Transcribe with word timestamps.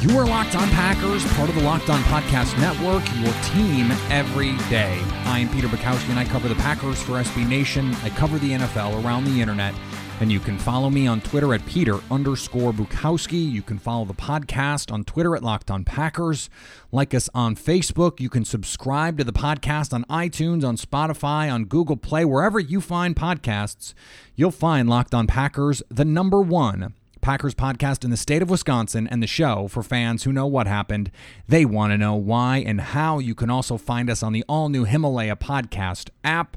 You 0.00 0.16
are 0.16 0.24
Locked 0.24 0.56
On 0.56 0.66
Packers, 0.70 1.22
part 1.34 1.50
of 1.50 1.54
the 1.56 1.60
Locked 1.60 1.90
On 1.90 2.00
Podcast 2.04 2.58
Network, 2.58 3.04
your 3.22 3.34
team 3.42 3.90
every 4.08 4.56
day. 4.70 4.98
I 5.26 5.40
am 5.40 5.50
Peter 5.50 5.68
Bukowski, 5.68 6.08
and 6.08 6.18
I 6.18 6.24
cover 6.24 6.48
the 6.48 6.54
Packers 6.54 7.02
for 7.02 7.12
SB 7.12 7.46
Nation. 7.46 7.94
I 8.02 8.08
cover 8.08 8.38
the 8.38 8.52
NFL 8.52 9.04
around 9.04 9.24
the 9.24 9.42
internet, 9.42 9.74
and 10.20 10.32
you 10.32 10.40
can 10.40 10.56
follow 10.56 10.88
me 10.88 11.06
on 11.06 11.20
Twitter 11.20 11.52
at 11.52 11.66
Peter 11.66 11.96
underscore 12.10 12.72
Bukowski. 12.72 13.52
You 13.52 13.60
can 13.60 13.78
follow 13.78 14.06
the 14.06 14.14
podcast 14.14 14.90
on 14.90 15.04
Twitter 15.04 15.36
at 15.36 15.42
Locked 15.42 15.70
On 15.70 15.84
Packers. 15.84 16.48
Like 16.90 17.12
us 17.12 17.28
on 17.34 17.54
Facebook. 17.54 18.20
You 18.20 18.30
can 18.30 18.46
subscribe 18.46 19.18
to 19.18 19.24
the 19.24 19.34
podcast 19.34 19.92
on 19.92 20.04
iTunes, 20.04 20.64
on 20.64 20.78
Spotify, 20.78 21.52
on 21.52 21.66
Google 21.66 21.98
Play, 21.98 22.24
wherever 22.24 22.58
you 22.58 22.80
find 22.80 23.14
podcasts. 23.14 23.92
You'll 24.34 24.50
find 24.50 24.88
Locked 24.88 25.12
On 25.12 25.26
Packers, 25.26 25.82
the 25.90 26.06
number 26.06 26.40
one 26.40 26.94
Packers 27.20 27.54
podcast 27.54 28.02
in 28.04 28.10
the 28.10 28.16
state 28.16 28.40
of 28.40 28.48
Wisconsin 28.48 29.06
and 29.06 29.22
the 29.22 29.26
show 29.26 29.68
for 29.68 29.82
fans 29.82 30.24
who 30.24 30.32
know 30.32 30.46
what 30.46 30.66
happened. 30.66 31.10
They 31.46 31.64
want 31.64 31.92
to 31.92 31.98
know 31.98 32.14
why 32.14 32.58
and 32.58 32.80
how. 32.80 33.18
You 33.18 33.34
can 33.34 33.50
also 33.50 33.76
find 33.76 34.08
us 34.08 34.22
on 34.22 34.32
the 34.32 34.44
all 34.48 34.68
new 34.68 34.84
Himalaya 34.84 35.36
podcast 35.36 36.08
app. 36.24 36.56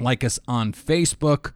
Like 0.00 0.24
us 0.24 0.40
on 0.48 0.72
Facebook. 0.72 1.52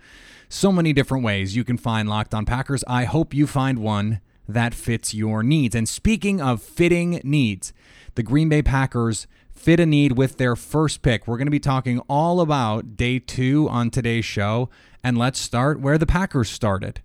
So 0.49 0.71
many 0.71 0.93
different 0.93 1.25
ways 1.25 1.57
you 1.57 1.65
can 1.65 1.79
find 1.79 2.09
Locked 2.09 2.35
on 2.35 2.45
Packers. 2.45 2.85
I 2.87 3.05
hope 3.05 3.35
you 3.35 3.47
find 3.47 3.79
one 3.79 4.21
that 4.47 4.75
fits 4.75 5.15
your 5.15 5.43
needs. 5.43 5.75
And 5.75 5.89
speaking 5.89 6.41
of 6.41 6.63
fitting 6.63 7.21
needs, 7.25 7.73
the 8.15 8.23
Green 8.23 8.49
Bay 8.49 8.63
Packers 8.63 9.27
fit 9.53 9.81
a 9.81 9.87
need 9.87 10.17
with 10.17 10.37
their 10.37 10.55
first 10.55 11.03
pick. 11.03 11.27
We're 11.27 11.39
going 11.39 11.47
to 11.47 11.51
be 11.51 11.59
talking 11.59 11.99
all 12.09 12.41
about 12.41 12.97
day 12.97 13.19
two 13.19 13.69
on 13.71 13.91
today's 13.91 14.25
show. 14.25 14.69
And 15.03 15.17
let's 15.17 15.39
start 15.39 15.81
where 15.81 15.99
the 15.99 16.07
Packers 16.07 16.51
started 16.51 17.01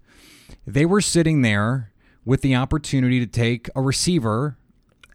they 0.66 0.86
were 0.86 1.02
sitting 1.02 1.42
there 1.42 1.92
with 2.26 2.42
the 2.42 2.56
opportunity 2.56 3.20
to 3.20 3.28
take 3.28 3.70
a 3.76 3.82
receiver 3.82 4.58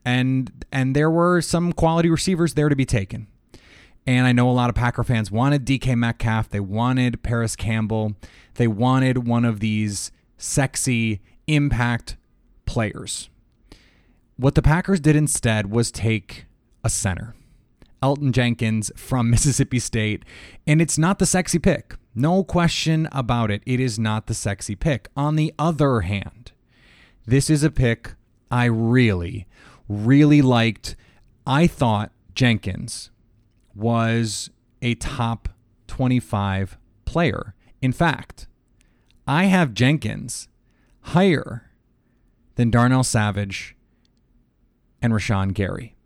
and 0.04 0.64
and 0.70 0.94
there 0.94 1.10
were 1.10 1.40
some 1.40 1.72
quality 1.72 2.08
receivers 2.08 2.54
there 2.54 2.68
to 2.68 2.76
be 2.76 2.86
taken. 2.86 3.26
And 4.06 4.24
I 4.24 4.32
know 4.32 4.48
a 4.48 4.52
lot 4.52 4.70
of 4.70 4.76
Packer 4.76 5.02
fans 5.02 5.32
wanted 5.32 5.66
DK 5.66 5.96
Metcalf, 5.96 6.48
they 6.48 6.60
wanted 6.60 7.24
Parris 7.24 7.56
Campbell, 7.56 8.14
they 8.54 8.68
wanted 8.68 9.26
one 9.26 9.44
of 9.44 9.58
these 9.58 10.12
sexy 10.38 11.20
impact 11.48 12.16
players. 12.66 13.28
What 14.36 14.54
the 14.54 14.62
Packers 14.62 15.00
did 15.00 15.16
instead 15.16 15.70
was 15.70 15.90
take 15.90 16.46
a 16.84 16.88
center. 16.88 17.34
Elgton 18.00 18.30
Jenkins 18.30 18.92
from 18.94 19.28
Mississippi 19.30 19.80
State, 19.80 20.24
and 20.68 20.80
it's 20.80 20.98
not 20.98 21.18
the 21.18 21.26
sexy 21.26 21.58
pick. 21.58 21.94
No 22.19 22.42
question 22.42 23.11
about 23.12 23.50
it. 23.50 23.62
It 23.67 23.78
is 23.78 23.98
not 23.98 24.27
the 24.27 24.33
sexy 24.33 24.75
pick. 24.75 25.11
On 25.19 25.36
the 25.36 25.53
other 25.59 26.00
hand, 26.00 26.53
this 27.27 27.50
is 27.50 27.62
a 27.62 27.70
pick 27.70 28.14
I 28.50 28.64
really, 28.64 29.47
really 29.86 30.41
liked. 30.41 30.97
I 31.47 31.67
thought 31.67 32.12
Jenkins 32.34 33.11
was 33.75 34.48
a 34.81 34.94
top 34.94 35.50
25 35.89 36.78
player. 37.05 37.55
In 37.83 37.92
fact, 37.92 38.47
I 39.28 39.44
have 39.44 39.75
Jenkins 39.75 40.49
higher 41.00 41.71
than 42.55 42.71
Darnell 42.71 43.05
Savage 43.05 43.76
and 45.03 45.12
Rashan 45.12 45.53
Gary. 45.53 45.97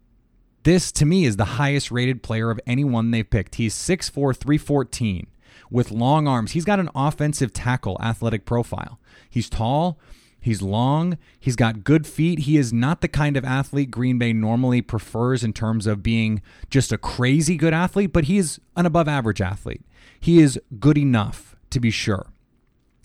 This, 0.64 0.90
to 0.90 1.06
me, 1.06 1.24
is 1.24 1.36
the 1.36 1.44
highest 1.44 1.92
rated 1.92 2.24
player 2.24 2.50
of 2.50 2.58
anyone 2.66 3.12
they've 3.12 3.30
picked. 3.30 3.54
He's 3.54 3.76
6'4, 3.76 4.36
314 4.36 5.28
with 5.70 5.90
long 5.90 6.26
arms. 6.28 6.52
He's 6.52 6.64
got 6.64 6.80
an 6.80 6.90
offensive 6.94 7.52
tackle 7.52 7.98
athletic 8.00 8.44
profile. 8.44 8.98
He's 9.28 9.48
tall, 9.48 9.98
he's 10.40 10.62
long, 10.62 11.18
he's 11.38 11.56
got 11.56 11.84
good 11.84 12.06
feet. 12.06 12.40
He 12.40 12.56
is 12.56 12.72
not 12.72 13.00
the 13.00 13.08
kind 13.08 13.36
of 13.36 13.44
athlete 13.44 13.90
Green 13.90 14.18
Bay 14.18 14.32
normally 14.32 14.82
prefers 14.82 15.44
in 15.44 15.52
terms 15.52 15.86
of 15.86 16.02
being 16.02 16.42
just 16.70 16.92
a 16.92 16.98
crazy 16.98 17.56
good 17.56 17.74
athlete, 17.74 18.12
but 18.12 18.24
he 18.24 18.38
is 18.38 18.60
an 18.76 18.86
above 18.86 19.08
average 19.08 19.40
athlete. 19.40 19.82
He 20.18 20.40
is 20.40 20.60
good 20.78 20.98
enough 20.98 21.56
to 21.70 21.80
be 21.80 21.90
sure. 21.90 22.26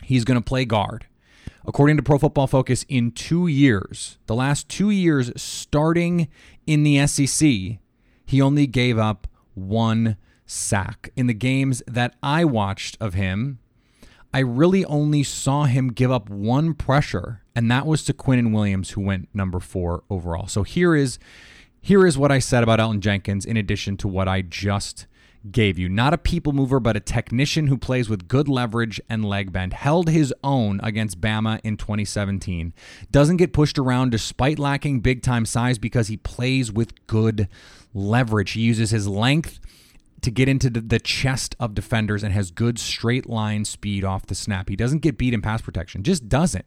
He's 0.04 0.26
going 0.26 0.40
to 0.40 0.46
play 0.46 0.66
guard. 0.66 1.08
According 1.68 1.98
to 1.98 2.04
Pro 2.04 2.20
Football 2.20 2.48
Focus, 2.48 2.86
in 2.88 3.12
two 3.12 3.48
years, 3.48 4.18
the 4.28 4.36
last 4.36 4.70
two 4.70 4.92
years 4.92 5.32
starting 5.36 6.28
in 6.68 6.84
the 6.84 7.06
SEC, 7.08 7.80
he 8.26 8.42
only 8.42 8.68
gave 8.68 9.00
up 9.00 9.28
one 9.56 10.18
sack. 10.46 11.10
In 11.16 11.28
the 11.28 11.34
games 11.34 11.82
that 11.88 12.16
I 12.22 12.46
watched 12.46 12.98
of 13.00 13.14
him, 13.14 13.60
I 14.34 14.40
really 14.40 14.84
only 14.86 15.24
saw 15.24 15.64
him 15.64 15.94
give 15.94 16.12
up 16.12 16.30
one 16.30 16.74
pressure, 16.74 17.42
and 17.56 17.72
that 17.72 17.86
was 17.86 18.04
to 18.04 18.14
Quinnen 18.14 18.54
Williams, 18.54 18.92
who 18.92 19.02
went 19.02 19.30
number 19.34 19.60
four 19.60 20.04
overall. 20.10 20.48
So 20.48 20.64
here 20.64 20.96
is 20.96 21.20
here 21.82 22.06
is 22.06 22.18
what 22.18 22.32
I 22.32 22.40
said 22.40 22.64
about 22.64 22.80
Elgton 22.80 23.00
Jenkins, 23.00 23.46
in 23.46 23.58
addition 23.58 23.96
to 23.98 24.08
what 24.08 24.28
I 24.28 24.42
just 24.42 25.06
gave 25.52 25.78
you. 25.78 25.88
Not 25.88 26.14
a 26.14 26.18
people 26.18 26.52
mover, 26.52 26.80
but 26.80 26.98
a 26.98 27.00
technician 27.00 27.68
who 27.68 27.78
plays 27.78 28.10
with 28.10 28.28
good 28.28 28.48
leverage 28.48 29.00
and 29.08 29.24
leg 29.24 29.52
bend. 29.52 29.74
Held 29.74 30.10
his 30.10 30.34
own 30.44 30.80
against 30.84 31.22
Bama 31.22 31.60
in 31.64 31.78
2017. 31.78 32.74
Doesn't 33.12 33.38
get 33.38 33.54
pushed 33.54 33.78
around 33.78 34.10
despite 34.10 34.60
lacking 34.60 35.02
big 35.02 35.22
time 35.22 35.46
size 35.46 35.78
because 35.78 36.08
he 36.08 36.18
plays 36.18 36.72
with 36.72 37.08
good 37.08 37.48
leverage. 37.94 38.52
He 38.52 38.62
uses 38.62 38.90
his 38.90 39.08
length 39.08 39.60
to 40.26 40.32
get 40.32 40.50
into 40.50 40.72
the 40.72 40.98
chest 40.98 41.56
of 41.60 41.76
defenders 41.76 42.24
and 42.24 42.34
has 42.34 42.50
good 42.50 42.80
straight 42.80 43.30
line 43.30 43.64
speed 43.64 44.04
off 44.04 44.26
the 44.26 44.34
snap. 44.34 44.70
He 44.70 44.76
doesn't 44.76 45.04
get 45.04 45.20
beat 45.20 45.36
in 45.36 45.42
pass 45.44 45.62
protection, 45.62 46.02
just 46.02 46.28
doesn't 46.28 46.66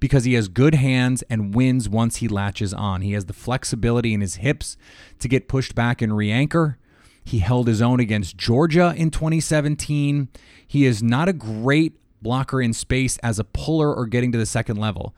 because 0.00 0.24
he 0.24 0.34
has 0.34 0.48
good 0.48 0.74
hands 0.74 1.22
and 1.30 1.54
wins 1.54 1.88
once 1.88 2.16
he 2.16 2.26
latches 2.26 2.74
on. 2.74 3.02
He 3.02 3.12
has 3.12 3.26
the 3.26 3.32
flexibility 3.32 4.12
in 4.12 4.20
his 4.20 4.36
hips 4.36 4.76
to 5.20 5.28
get 5.28 5.46
pushed 5.46 5.76
back 5.76 6.02
and 6.02 6.16
re 6.16 6.32
anchor. 6.32 6.78
He 7.24 7.38
held 7.38 7.68
his 7.68 7.80
own 7.80 8.00
against 8.00 8.36
Georgia 8.36 8.92
in 8.96 9.12
2017. 9.12 10.28
He 10.66 10.84
is 10.84 11.00
not 11.00 11.28
a 11.28 11.32
great 11.32 11.96
blocker 12.20 12.60
in 12.60 12.72
space 12.72 13.18
as 13.18 13.38
a 13.38 13.44
puller 13.44 13.94
or 13.94 14.06
getting 14.06 14.32
to 14.32 14.38
the 14.38 14.46
second 14.46 14.78
level, 14.78 15.14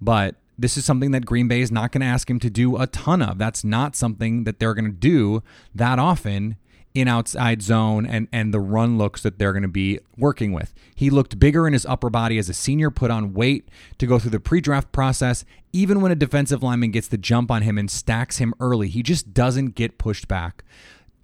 but 0.00 0.36
this 0.56 0.76
is 0.76 0.84
something 0.84 1.10
that 1.10 1.26
Green 1.26 1.48
Bay 1.48 1.60
is 1.60 1.72
not 1.72 1.90
going 1.90 2.02
to 2.02 2.06
ask 2.06 2.30
him 2.30 2.38
to 2.38 2.50
do 2.50 2.76
a 2.76 2.86
ton 2.86 3.20
of. 3.20 3.38
That's 3.38 3.64
not 3.64 3.96
something 3.96 4.44
that 4.44 4.60
they're 4.60 4.74
going 4.74 4.84
to 4.84 4.92
do 4.92 5.42
that 5.74 5.98
often 5.98 6.56
in 6.94 7.08
outside 7.08 7.62
zone 7.62 8.04
and 8.04 8.28
and 8.32 8.52
the 8.52 8.60
run 8.60 8.98
looks 8.98 9.22
that 9.22 9.38
they're 9.38 9.52
going 9.52 9.62
to 9.62 9.68
be 9.68 9.98
working 10.16 10.52
with. 10.52 10.74
He 10.94 11.10
looked 11.10 11.38
bigger 11.38 11.66
in 11.66 11.72
his 11.72 11.86
upper 11.86 12.10
body 12.10 12.38
as 12.38 12.48
a 12.48 12.54
senior, 12.54 12.90
put 12.90 13.10
on 13.10 13.34
weight 13.34 13.68
to 13.98 14.06
go 14.06 14.18
through 14.18 14.30
the 14.30 14.40
pre-draft 14.40 14.92
process. 14.92 15.44
Even 15.72 16.00
when 16.00 16.12
a 16.12 16.16
defensive 16.16 16.62
lineman 16.62 16.90
gets 16.90 17.08
the 17.08 17.16
jump 17.16 17.50
on 17.50 17.62
him 17.62 17.78
and 17.78 17.90
stacks 17.90 18.38
him 18.38 18.52
early, 18.60 18.88
he 18.88 19.02
just 19.02 19.32
doesn't 19.32 19.74
get 19.74 19.98
pushed 19.98 20.28
back. 20.28 20.64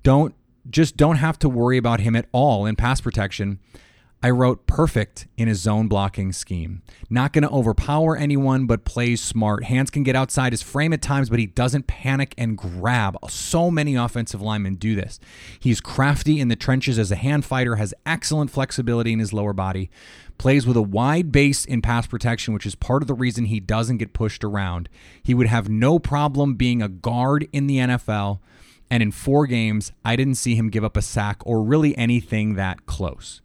Don't 0.02 0.34
just 0.70 0.96
don't 0.96 1.16
have 1.16 1.38
to 1.40 1.48
worry 1.48 1.76
about 1.76 2.00
him 2.00 2.16
at 2.16 2.26
all 2.32 2.66
in 2.66 2.76
pass 2.76 3.00
protection 3.00 3.58
I 4.20 4.30
wrote 4.30 4.66
perfect 4.66 5.28
in 5.36 5.46
his 5.46 5.60
zone 5.60 5.86
blocking 5.86 6.32
scheme. 6.32 6.82
Not 7.08 7.32
going 7.32 7.42
to 7.42 7.50
overpower 7.50 8.16
anyone, 8.16 8.66
but 8.66 8.84
plays 8.84 9.22
smart. 9.22 9.62
Hands 9.62 9.88
can 9.90 10.02
get 10.02 10.16
outside 10.16 10.52
his 10.52 10.60
frame 10.60 10.92
at 10.92 11.00
times, 11.00 11.30
but 11.30 11.38
he 11.38 11.46
doesn't 11.46 11.86
panic 11.86 12.34
and 12.36 12.58
grab. 12.58 13.16
So 13.28 13.70
many 13.70 13.94
offensive 13.94 14.42
linemen 14.42 14.75
do 14.75 14.96
this. 14.96 15.20
He's 15.60 15.81
crafty 15.81 16.40
in 16.40 16.48
the 16.48 16.56
trenches 16.56 16.98
as 16.98 17.12
a 17.12 17.16
hand 17.16 17.44
fighter, 17.44 17.76
has 17.76 17.94
excellent 18.04 18.50
flexibility 18.50 19.12
in 19.12 19.20
his 19.20 19.32
lower 19.32 19.52
body, 19.52 19.88
plays 20.37 20.66
with 20.66 20.76
a 20.76 20.82
wide 20.82 21.31
base 21.31 21.64
in 21.64 21.81
pass 21.81 22.08
protection, 22.08 22.52
which 22.52 22.66
is 22.66 22.75
part 22.75 23.04
of 23.04 23.06
the 23.06 23.14
reason 23.14 23.44
he 23.44 23.60
doesn't 23.60 23.98
get 23.98 24.14
pushed 24.14 24.43
around. 24.43 24.88
He 25.22 25.32
would 25.32 25.46
have 25.46 25.69
no 25.69 26.00
problem 26.00 26.54
being 26.54 26.82
a 26.82 26.88
guard 26.88 27.46
in 27.52 27.69
the 27.69 27.76
NFL. 27.76 28.40
And 28.90 29.00
in 29.00 29.12
four 29.12 29.46
games, 29.46 29.93
I 30.04 30.16
didn't 30.16 30.37
see 30.37 30.56
him 30.56 30.70
give 30.70 30.82
up 30.82 30.96
a 30.96 31.02
sack 31.02 31.40
or 31.44 31.62
really 31.62 31.96
anything 31.96 32.54
that 32.54 32.87
close. 32.87 33.43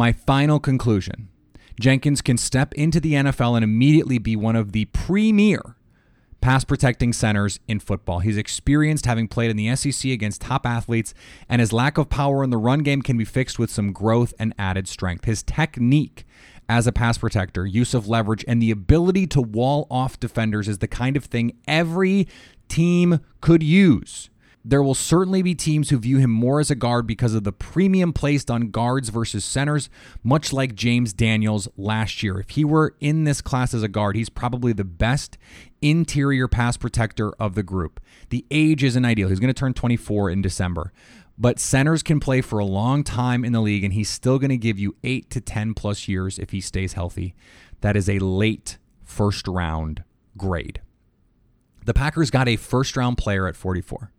My 0.00 0.12
final 0.12 0.58
conclusion 0.58 1.28
Jenkins 1.78 2.22
can 2.22 2.38
step 2.38 2.72
into 2.72 3.00
the 3.00 3.12
NFL 3.12 3.54
and 3.54 3.62
immediately 3.62 4.16
be 4.16 4.34
one 4.34 4.56
of 4.56 4.72
the 4.72 4.86
premier 4.86 5.76
pass 6.40 6.64
protecting 6.64 7.12
centers 7.12 7.60
in 7.68 7.80
football. 7.80 8.20
He's 8.20 8.38
experienced 8.38 9.04
having 9.04 9.28
played 9.28 9.50
in 9.50 9.58
the 9.58 9.76
SEC 9.76 10.10
against 10.10 10.40
top 10.40 10.64
athletes, 10.64 11.12
and 11.50 11.60
his 11.60 11.74
lack 11.74 11.98
of 11.98 12.08
power 12.08 12.42
in 12.42 12.48
the 12.48 12.56
run 12.56 12.78
game 12.78 13.02
can 13.02 13.18
be 13.18 13.26
fixed 13.26 13.58
with 13.58 13.70
some 13.70 13.92
growth 13.92 14.32
and 14.38 14.54
added 14.58 14.88
strength. 14.88 15.26
His 15.26 15.42
technique 15.42 16.24
as 16.66 16.86
a 16.86 16.92
pass 16.92 17.18
protector, 17.18 17.66
use 17.66 17.92
of 17.92 18.08
leverage, 18.08 18.42
and 18.48 18.62
the 18.62 18.70
ability 18.70 19.26
to 19.26 19.42
wall 19.42 19.86
off 19.90 20.18
defenders 20.18 20.66
is 20.66 20.78
the 20.78 20.88
kind 20.88 21.14
of 21.14 21.26
thing 21.26 21.58
every 21.68 22.26
team 22.70 23.20
could 23.42 23.62
use. 23.62 24.30
There 24.62 24.82
will 24.82 24.94
certainly 24.94 25.40
be 25.40 25.54
teams 25.54 25.88
who 25.88 25.98
view 25.98 26.18
him 26.18 26.30
more 26.30 26.60
as 26.60 26.70
a 26.70 26.74
guard 26.74 27.06
because 27.06 27.32
of 27.32 27.44
the 27.44 27.52
premium 27.52 28.12
placed 28.12 28.50
on 28.50 28.70
guards 28.70 29.08
versus 29.08 29.42
centers, 29.42 29.88
much 30.22 30.52
like 30.52 30.74
James 30.74 31.14
Daniels 31.14 31.66
last 31.78 32.22
year. 32.22 32.38
If 32.38 32.50
he 32.50 32.64
were 32.64 32.94
in 33.00 33.24
this 33.24 33.40
class 33.40 33.72
as 33.72 33.82
a 33.82 33.88
guard, 33.88 34.16
he's 34.16 34.28
probably 34.28 34.74
the 34.74 34.84
best 34.84 35.38
interior 35.80 36.46
pass 36.46 36.76
protector 36.76 37.32
of 37.40 37.54
the 37.54 37.62
group. 37.62 38.00
The 38.28 38.44
age 38.50 38.84
isn't 38.84 39.04
ideal. 39.04 39.28
He's 39.30 39.40
going 39.40 39.52
to 39.52 39.58
turn 39.58 39.72
24 39.72 40.28
in 40.28 40.42
December. 40.42 40.92
But 41.38 41.58
centers 41.58 42.02
can 42.02 42.20
play 42.20 42.42
for 42.42 42.58
a 42.58 42.66
long 42.66 43.02
time 43.02 43.46
in 43.46 43.54
the 43.54 43.62
league, 43.62 43.82
and 43.82 43.94
he's 43.94 44.10
still 44.10 44.38
going 44.38 44.50
to 44.50 44.58
give 44.58 44.78
you 44.78 44.94
8 45.02 45.30
to 45.30 45.40
10 45.40 45.72
plus 45.72 46.06
years 46.06 46.38
if 46.38 46.50
he 46.50 46.60
stays 46.60 46.92
healthy. 46.92 47.34
That 47.80 47.96
is 47.96 48.10
a 48.10 48.18
late 48.18 48.76
first 49.04 49.48
round 49.48 50.04
grade. 50.36 50.82
The 51.86 51.94
Packers 51.94 52.30
got 52.30 52.46
a 52.46 52.56
first 52.56 52.94
round 52.94 53.16
player 53.16 53.48
at 53.48 53.56
44 53.56 54.12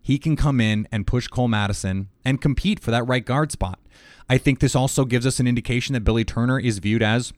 he 0.00 0.18
can 0.18 0.36
come 0.36 0.60
in 0.60 0.88
and 0.90 1.06
push 1.06 1.28
Cole 1.28 1.48
Madison 1.48 2.08
and 2.24 2.40
compete 2.40 2.80
for 2.80 2.90
that 2.90 3.06
right 3.06 3.24
guard 3.24 3.52
spot. 3.52 3.78
I 4.28 4.38
think 4.38 4.60
this 4.60 4.74
also 4.74 5.04
gives 5.04 5.26
us 5.26 5.40
an 5.40 5.46
indication 5.46 5.94
that 5.94 6.04
Billy 6.04 6.24
Turner 6.24 6.58
is 6.58 6.78
viewed 6.78 7.02
as 7.02 7.32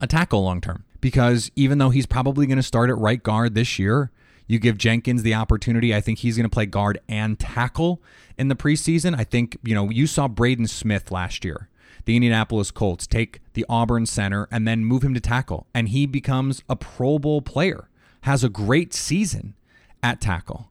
a 0.00 0.06
tackle 0.06 0.42
long 0.44 0.60
term 0.60 0.84
because 1.00 1.50
even 1.56 1.78
though 1.78 1.90
he's 1.90 2.06
probably 2.06 2.46
going 2.46 2.56
to 2.56 2.62
start 2.62 2.90
at 2.90 2.98
right 2.98 3.22
guard 3.22 3.54
this 3.54 3.78
year, 3.78 4.10
you 4.46 4.58
give 4.58 4.78
Jenkins 4.78 5.22
the 5.22 5.34
opportunity. 5.34 5.94
I 5.94 6.00
think 6.00 6.18
he's 6.18 6.36
going 6.36 6.48
to 6.48 6.54
play 6.54 6.66
guard 6.66 6.98
and 7.08 7.38
tackle 7.38 8.02
in 8.36 8.48
the 8.48 8.56
preseason. 8.56 9.16
I 9.18 9.24
think, 9.24 9.58
you 9.62 9.74
know, 9.74 9.90
you 9.90 10.06
saw 10.06 10.28
Braden 10.28 10.66
Smith 10.66 11.10
last 11.10 11.44
year, 11.44 11.68
the 12.04 12.16
Indianapolis 12.16 12.70
Colts, 12.70 13.06
take 13.06 13.40
the 13.54 13.64
Auburn 13.68 14.06
center 14.06 14.48
and 14.50 14.68
then 14.68 14.84
move 14.84 15.02
him 15.02 15.14
to 15.14 15.20
tackle. 15.20 15.66
And 15.74 15.88
he 15.88 16.06
becomes 16.06 16.62
a 16.68 16.76
Pro 16.76 17.18
Bowl 17.18 17.40
player, 17.42 17.88
has 18.22 18.44
a 18.44 18.48
great 18.48 18.92
season 18.92 19.54
at 20.02 20.20
tackle. 20.20 20.70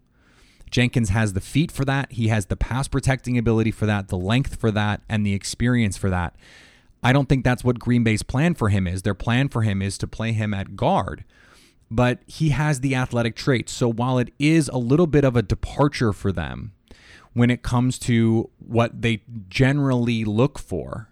Jenkins 0.74 1.10
has 1.10 1.34
the 1.34 1.40
feet 1.40 1.72
for 1.72 1.86
that. 1.86 2.12
He 2.12 2.30
has 2.30 2.48
the 2.48 2.58
pass 2.58 2.88
protecting 2.88 3.38
ability 3.38 3.70
for 3.70 3.86
that, 3.86 4.08
the 4.08 4.18
length 4.18 4.56
for 4.56 4.72
that, 4.72 5.02
and 5.08 5.24
the 5.24 5.36
experience 5.36 5.98
for 5.98 6.10
that. 6.10 6.36
I 7.04 7.14
don't 7.14 7.30
think 7.30 7.44
that's 7.44 7.64
what 7.64 7.78
Green 7.78 8.04
Bay's 8.04 8.24
plan 8.24 8.56
for 8.56 8.70
him 8.70 8.88
is. 8.88 9.04
Their 9.04 9.14
plan 9.14 9.50
for 9.50 9.62
him 9.62 9.84
is 9.84 10.00
to 10.00 10.08
play 10.08 10.32
him 10.32 10.52
at 10.52 10.76
guard, 10.76 11.26
but 11.92 12.22
he 12.26 12.50
has 12.50 12.80
the 12.80 12.96
athletic 12.96 13.36
traits. 13.36 13.72
So 13.72 13.88
while 13.88 14.18
it 14.18 14.34
is 14.40 14.68
a 14.68 14.80
little 14.80 15.06
bit 15.06 15.24
of 15.24 15.36
a 15.36 15.44
departure 15.44 16.12
for 16.12 16.32
them 16.32 16.72
when 17.34 17.52
it 17.52 17.62
comes 17.62 18.00
to 18.00 18.50
what 18.58 19.04
they 19.04 19.22
generally 19.50 20.26
look 20.26 20.58
for, 20.58 21.10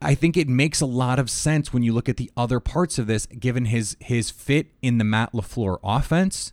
I 0.00 0.14
think 0.14 0.36
it 0.36 0.48
makes 0.48 0.80
a 0.80 0.86
lot 0.86 1.18
of 1.18 1.28
sense 1.28 1.72
when 1.72 1.82
you 1.82 1.92
look 1.92 2.08
at 2.08 2.16
the 2.16 2.30
other 2.36 2.60
parts 2.60 2.96
of 2.96 3.08
this, 3.08 3.26
given 3.26 3.64
his 3.64 3.96
his 3.98 4.30
fit 4.30 4.68
in 4.82 4.98
the 4.98 5.04
Matt 5.04 5.32
LaFleur 5.32 5.78
offense 5.82 6.52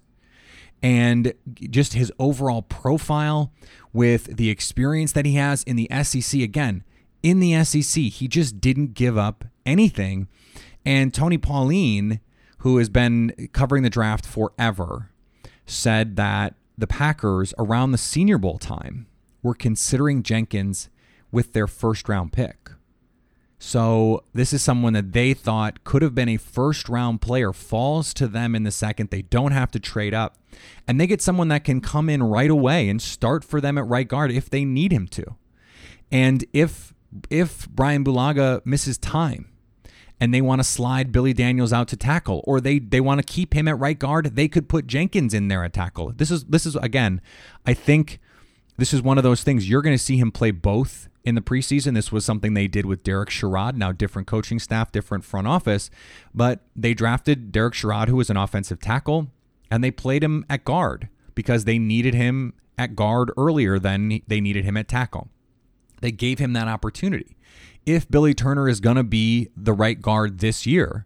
and 0.82 1.34
just 1.70 1.94
his 1.94 2.12
overall 2.20 2.62
profile 2.62 3.52
with 3.94 4.38
the 4.38 4.50
experience 4.50 5.12
that 5.12 5.26
he 5.26 5.36
has 5.36 5.64
in 5.64 5.76
the 5.76 5.90
SEC. 6.04 6.42
Again, 6.42 6.84
in 7.22 7.40
the 7.40 7.64
SEC, 7.64 8.04
he 8.04 8.28
just 8.28 8.62
didn't 8.62 8.94
give 8.94 9.18
up 9.18 9.46
anything. 9.66 10.28
And 10.86 11.14
Tony 11.14 11.38
Pauline, 11.38 12.20
who 12.60 12.78
has 12.78 12.90
been 12.90 13.50
covering 13.52 13.84
the 13.84 13.90
draft 13.90 14.26
forever, 14.26 15.12
said 15.66 16.16
that 16.16 16.56
the 16.78 16.88
Packers 16.88 17.54
around 17.58 17.92
the 17.92 17.98
Senior 17.98 18.38
Bowl 18.38 18.58
time 18.58 19.08
were 19.44 19.54
considering 19.54 20.24
Jenkins 20.24 20.90
with 21.32 21.54
their 21.54 21.68
first 21.68 22.08
round 22.08 22.32
pick. 22.32 22.69
So 23.62 24.24
this 24.34 24.54
is 24.54 24.64
someone 24.64 24.94
that 24.94 25.12
they 25.12 25.34
thought 25.34 25.84
could 25.84 26.02
have 26.02 26.16
been 26.16 26.30
a 26.30 26.38
first 26.38 26.88
round 26.88 27.20
player, 27.22 27.52
falls 27.52 28.14
to 28.16 28.28
them 28.28 28.56
in 28.56 28.64
the 28.64 28.72
second. 28.72 29.10
They 29.10 29.24
don't 29.24 29.52
have 29.52 29.70
to 29.72 29.80
trade 29.80 30.14
up. 30.14 30.38
And 30.88 31.00
they 31.00 31.06
get 31.06 31.22
someone 31.22 31.50
that 31.50 31.66
can 31.66 31.82
come 31.82 32.10
in 32.10 32.24
right 32.24 32.50
away 32.50 32.88
and 32.88 33.02
start 33.02 33.44
for 33.44 33.60
them 33.60 33.78
at 33.78 33.86
right 33.86 34.08
guard 34.08 34.32
if 34.32 34.50
they 34.50 34.64
need 34.64 34.94
him 34.94 35.08
to. 35.10 35.36
And 36.10 36.46
if 36.54 36.94
if 37.30 37.68
Brian 37.70 38.06
Bulaga 38.06 38.66
misses 38.66 38.98
time 38.98 39.50
and 40.22 40.34
they 40.34 40.42
want 40.42 40.60
to 40.60 40.64
slide 40.64 41.12
Billy 41.12 41.34
Daniels 41.34 41.74
out 41.74 41.90
to 41.90 41.98
tackle 41.98 42.42
or 42.46 42.62
they 42.62 42.80
they 42.80 43.02
want 43.02 43.20
to 43.20 43.26
keep 43.26 43.54
him 43.54 43.68
at 43.68 43.78
right 43.78 44.00
guard, 44.00 44.38
they 44.38 44.48
could 44.48 44.70
put 44.70 44.88
Jenkins 44.88 45.34
in 45.34 45.50
there 45.50 45.66
at 45.66 45.74
tackle. 45.74 46.14
This 46.16 46.32
is 46.32 46.46
this 46.46 46.66
is 46.66 46.78
again, 46.78 47.20
I 47.66 47.74
think 47.74 48.20
this 48.78 48.94
is 48.94 49.02
one 49.02 49.18
of 49.18 49.26
those 49.26 49.44
things 49.44 49.70
you're 49.70 49.82
going 49.82 49.98
to 49.98 50.04
see 50.04 50.16
him 50.16 50.32
play 50.32 50.52
both 50.52 51.09
in 51.24 51.36
the 51.36 51.42
preseason. 51.42 51.94
This 51.94 52.12
was 52.12 52.26
something 52.26 52.54
they 52.54 52.68
did 52.68 52.86
with 52.86 53.04
Derek 53.04 53.30
Sherrod, 53.30 53.76
now 53.76 53.92
different 53.92 54.28
coaching 54.28 54.60
staff, 54.60 54.92
different 54.92 55.24
front 55.24 55.48
office, 55.48 55.90
but 56.34 56.62
they 56.76 56.94
drafted 56.94 57.52
Derek 57.52 57.74
Sherrod, 57.74 58.08
who 58.08 58.16
was 58.16 58.30
an 58.30 58.38
offensive 58.38 58.80
tackle, 58.80 59.28
and 59.70 59.84
they 59.84 59.92
played 59.92 60.24
him 60.24 60.46
at 60.50 60.66
guard 60.66 61.10
because 61.36 61.66
they 61.66 61.80
needed 61.80 62.14
him 62.14 62.54
at 62.78 62.96
guard 62.96 63.32
earlier 63.38 63.78
than 63.80 64.22
they 64.28 64.42
needed 64.42 64.66
him 64.66 64.78
at 64.78 64.88
tackle. 64.88 65.30
They 66.02 66.12
gave 66.12 66.40
him 66.40 66.54
that 66.54 66.68
opportunity. 66.68 67.36
If 67.86 68.10
Billy 68.10 68.34
Turner 68.34 68.70
is 68.70 68.80
going 68.80 68.96
to 68.96 69.04
be 69.04 69.50
the 69.56 69.74
right 69.74 70.02
guard 70.02 70.40
this 70.40 70.66
year, 70.66 71.06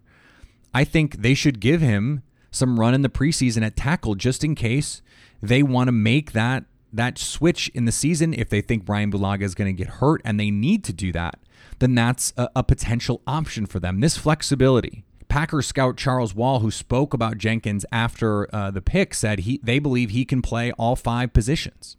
I 0.74 0.84
think 0.84 1.18
they 1.18 1.34
should 1.34 1.60
give 1.60 1.82
him 1.82 2.24
some 2.52 2.80
run 2.80 2.94
in 2.94 3.02
the 3.02 3.10
preseason 3.10 3.66
at 3.66 3.76
tackle 3.76 4.16
just 4.16 4.44
in 4.44 4.54
case 4.54 5.02
they 5.42 5.64
want 5.64 5.88
to 5.88 5.92
make 5.92 6.34
that 6.34 6.66
that 6.94 7.18
switch 7.18 7.70
in 7.70 7.86
the 7.86 7.92
season, 7.92 8.34
if 8.34 8.50
they 8.50 8.62
think 8.62 8.86
Brian 8.86 9.12
Bulaga 9.12 9.42
is 9.42 9.56
going 9.56 9.76
to 9.76 9.78
get 9.78 9.96
hurt 9.96 10.22
and 10.24 10.40
they 10.40 10.52
need 10.52 10.84
to 10.86 10.94
do 10.94 11.12
that, 11.12 11.40
then 11.80 11.96
that's 11.96 12.34
a, 12.38 12.50
a 12.56 12.64
potential 12.64 13.22
option 13.28 13.66
for 13.66 13.80
them. 13.80 14.00
This 14.00 14.18
flexibility. 14.18 15.04
Packer 15.28 15.64
scout 15.64 15.98
Charles 15.98 16.36
Wall, 16.36 16.60
who 16.60 16.70
spoke 16.70 17.14
about 17.14 17.40
Jenkins 17.40 17.86
after 17.92 18.54
uh, 18.56 18.70
the 18.70 18.82
pick, 18.82 19.16
said 19.16 19.40
he 19.40 19.60
they 19.64 19.80
believe 19.80 20.12
he 20.12 20.26
can 20.26 20.44
play 20.44 20.72
all 20.74 20.96
five 20.96 21.34
positions. 21.34 21.98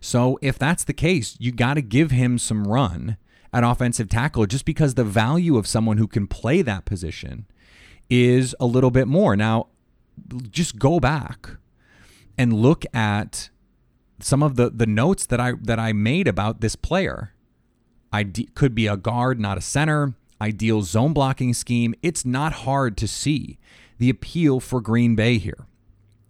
So 0.00 0.38
if 0.40 0.58
that's 0.58 0.84
the 0.84 0.94
case, 0.94 1.36
you 1.38 1.52
got 1.52 1.74
to 1.74 1.82
give 1.82 2.10
him 2.10 2.38
some 2.38 2.66
run 2.66 3.18
at 3.52 3.64
offensive 3.64 4.08
tackle 4.08 4.46
just 4.46 4.64
because 4.64 4.94
the 4.94 5.04
value 5.04 5.58
of 5.58 5.66
someone 5.66 5.98
who 5.98 6.06
can 6.06 6.26
play 6.26 6.62
that 6.62 6.86
position 6.86 7.44
is 8.08 8.56
a 8.58 8.64
little 8.64 8.90
bit 8.90 9.06
more. 9.06 9.36
Now, 9.36 9.66
just 10.50 10.78
go 10.78 11.00
back 11.00 11.50
and 12.38 12.54
look 12.54 12.84
at 12.94 13.50
some 14.22 14.42
of 14.42 14.56
the 14.56 14.70
the 14.70 14.86
notes 14.86 15.26
that 15.26 15.40
I 15.40 15.52
that 15.62 15.78
I 15.78 15.92
made 15.92 16.28
about 16.28 16.60
this 16.60 16.76
player. 16.76 17.32
I 18.12 18.24
could 18.24 18.74
be 18.74 18.86
a 18.86 18.96
guard, 18.96 19.38
not 19.38 19.58
a 19.58 19.60
center. 19.60 20.14
Ideal 20.40 20.82
zone 20.82 21.12
blocking 21.12 21.54
scheme. 21.54 21.94
It's 22.02 22.24
not 22.24 22.52
hard 22.52 22.96
to 22.96 23.06
see 23.06 23.58
the 23.98 24.10
appeal 24.10 24.58
for 24.58 24.80
Green 24.80 25.14
Bay 25.14 25.38
here. 25.38 25.66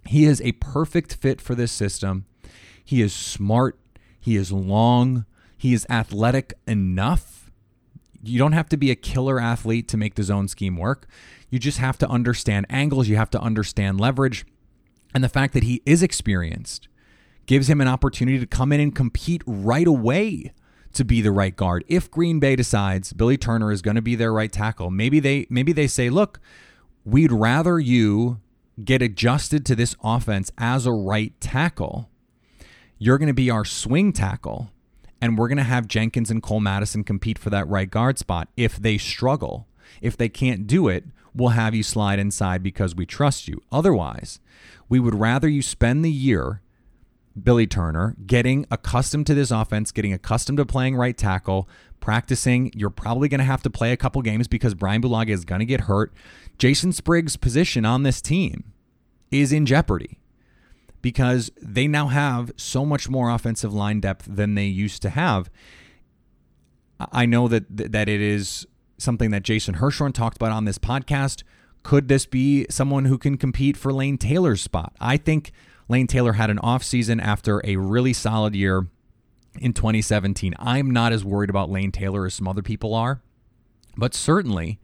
He 0.04 0.24
is 0.24 0.42
a 0.42 0.52
perfect 0.52 1.14
fit 1.14 1.40
for 1.40 1.54
this 1.54 1.70
system. 1.70 2.26
He 2.84 3.00
is 3.00 3.12
smart. 3.12 3.78
He 4.18 4.36
is 4.36 4.50
long. 4.50 5.24
He 5.56 5.72
is 5.72 5.86
athletic 5.88 6.54
enough. 6.66 7.50
You 8.22 8.38
don't 8.38 8.52
have 8.52 8.68
to 8.70 8.76
be 8.76 8.90
a 8.90 8.96
killer 8.96 9.40
athlete 9.40 9.88
to 9.88 9.96
make 9.96 10.16
the 10.16 10.22
zone 10.22 10.48
scheme 10.48 10.76
work. 10.76 11.06
You 11.48 11.58
just 11.58 11.78
have 11.78 11.96
to 11.98 12.08
understand 12.08 12.66
angles. 12.68 13.08
You 13.08 13.16
have 13.16 13.30
to 13.30 13.40
understand 13.40 14.00
leverage. 14.00 14.44
And 15.14 15.24
the 15.24 15.28
fact 15.28 15.54
that 15.54 15.62
he 15.62 15.82
is 15.86 16.02
experienced 16.02 16.88
gives 17.50 17.68
him 17.68 17.80
an 17.80 17.88
opportunity 17.88 18.38
to 18.38 18.46
come 18.46 18.70
in 18.70 18.78
and 18.78 18.94
compete 18.94 19.42
right 19.44 19.88
away 19.88 20.52
to 20.92 21.04
be 21.04 21.20
the 21.20 21.32
right 21.32 21.56
guard. 21.56 21.82
If 21.88 22.08
Green 22.08 22.38
Bay 22.38 22.54
decides 22.54 23.12
Billy 23.12 23.36
Turner 23.36 23.72
is 23.72 23.82
going 23.82 23.96
to 23.96 24.00
be 24.00 24.14
their 24.14 24.32
right 24.32 24.52
tackle, 24.52 24.88
maybe 24.88 25.18
they 25.18 25.48
maybe 25.50 25.72
they 25.72 25.88
say, 25.88 26.10
"Look, 26.10 26.38
we'd 27.04 27.32
rather 27.32 27.80
you 27.80 28.38
get 28.84 29.02
adjusted 29.02 29.66
to 29.66 29.74
this 29.74 29.96
offense 30.04 30.52
as 30.58 30.86
a 30.86 30.92
right 30.92 31.32
tackle. 31.40 32.08
You're 32.98 33.18
going 33.18 33.26
to 33.26 33.34
be 33.34 33.50
our 33.50 33.64
swing 33.64 34.12
tackle." 34.12 34.70
And 35.20 35.36
we're 35.36 35.48
going 35.48 35.58
to 35.58 35.64
have 35.64 35.88
Jenkins 35.88 36.30
and 36.30 36.40
Cole 36.40 36.60
Madison 36.60 37.02
compete 37.02 37.36
for 37.36 37.50
that 37.50 37.66
right 37.66 37.90
guard 37.90 38.16
spot. 38.16 38.48
If 38.56 38.76
they 38.76 38.96
struggle, 38.96 39.66
if 40.00 40.16
they 40.16 40.28
can't 40.28 40.68
do 40.68 40.86
it, 40.86 41.02
we'll 41.34 41.48
have 41.48 41.74
you 41.74 41.82
slide 41.82 42.20
inside 42.20 42.62
because 42.62 42.94
we 42.94 43.06
trust 43.06 43.48
you. 43.48 43.60
Otherwise, 43.72 44.38
we 44.88 45.00
would 45.00 45.16
rather 45.16 45.48
you 45.48 45.62
spend 45.62 46.04
the 46.04 46.12
year 46.12 46.60
Billy 47.40 47.66
Turner, 47.66 48.16
getting 48.26 48.66
accustomed 48.70 49.26
to 49.26 49.34
this 49.34 49.50
offense, 49.50 49.92
getting 49.92 50.12
accustomed 50.12 50.58
to 50.58 50.66
playing 50.66 50.96
right 50.96 51.16
tackle, 51.16 51.68
practicing. 52.00 52.72
You're 52.74 52.90
probably 52.90 53.28
going 53.28 53.38
to 53.38 53.44
have 53.44 53.62
to 53.62 53.70
play 53.70 53.92
a 53.92 53.96
couple 53.96 54.20
games 54.22 54.48
because 54.48 54.74
Brian 54.74 55.00
Bulaga 55.00 55.30
is 55.30 55.44
going 55.44 55.60
to 55.60 55.66
get 55.66 55.82
hurt. 55.82 56.12
Jason 56.58 56.92
Spriggs' 56.92 57.36
position 57.36 57.84
on 57.84 58.02
this 58.02 58.20
team 58.20 58.72
is 59.30 59.52
in 59.52 59.64
jeopardy 59.64 60.18
because 61.02 61.50
they 61.62 61.86
now 61.86 62.08
have 62.08 62.52
so 62.56 62.84
much 62.84 63.08
more 63.08 63.30
offensive 63.30 63.72
line 63.72 64.00
depth 64.00 64.26
than 64.28 64.54
they 64.54 64.66
used 64.66 65.02
to 65.02 65.10
have. 65.10 65.50
I 67.12 67.26
know 67.26 67.48
that 67.48 67.64
that 67.70 68.08
it 68.08 68.20
is 68.20 68.66
something 68.98 69.30
that 69.30 69.42
Jason 69.42 69.76
Hirschhorn 69.76 70.12
talked 70.12 70.36
about 70.36 70.52
on 70.52 70.66
this 70.66 70.78
podcast. 70.78 71.42
Could 71.82 72.08
this 72.08 72.26
be 72.26 72.66
someone 72.68 73.06
who 73.06 73.16
can 73.16 73.38
compete 73.38 73.76
for 73.76 73.92
Lane 73.92 74.18
Taylor's 74.18 74.60
spot? 74.60 74.94
I 75.00 75.16
think 75.16 75.52
Lane 75.90 76.06
Taylor 76.06 76.34
had 76.34 76.50
an 76.50 76.58
offseason 76.58 77.20
after 77.20 77.60
a 77.64 77.74
really 77.74 78.12
solid 78.12 78.54
year 78.54 78.86
in 79.60 79.72
2017. 79.72 80.54
I'm 80.56 80.88
not 80.88 81.12
as 81.12 81.24
worried 81.24 81.50
about 81.50 81.68
Lane 81.68 81.90
Taylor 81.90 82.26
as 82.26 82.34
some 82.34 82.46
other 82.46 82.62
people 82.62 82.94
are, 82.94 83.20
but 83.96 84.14
certainly 84.14 84.78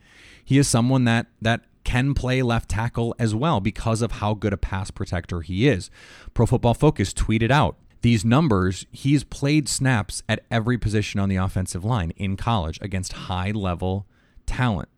he 0.44 0.58
is 0.58 0.66
someone 0.66 1.04
that 1.04 1.28
that 1.40 1.60
can 1.84 2.12
play 2.12 2.42
left 2.42 2.68
tackle 2.68 3.14
as 3.20 3.36
well 3.36 3.60
because 3.60 4.02
of 4.02 4.12
how 4.12 4.34
good 4.34 4.52
a 4.52 4.56
pass 4.56 4.90
protector 4.90 5.42
he 5.42 5.68
is. 5.68 5.90
Pro 6.34 6.44
Football 6.44 6.74
Focus 6.74 7.14
tweeted 7.14 7.52
out 7.52 7.76
these 8.00 8.24
numbers, 8.24 8.84
he's 8.90 9.22
played 9.22 9.68
snaps 9.68 10.24
at 10.28 10.44
every 10.50 10.76
position 10.76 11.20
on 11.20 11.28
the 11.28 11.36
offensive 11.36 11.84
line 11.84 12.10
in 12.16 12.36
college 12.36 12.80
against 12.82 13.12
high 13.12 13.52
level 13.52 14.08
talent. 14.44 14.88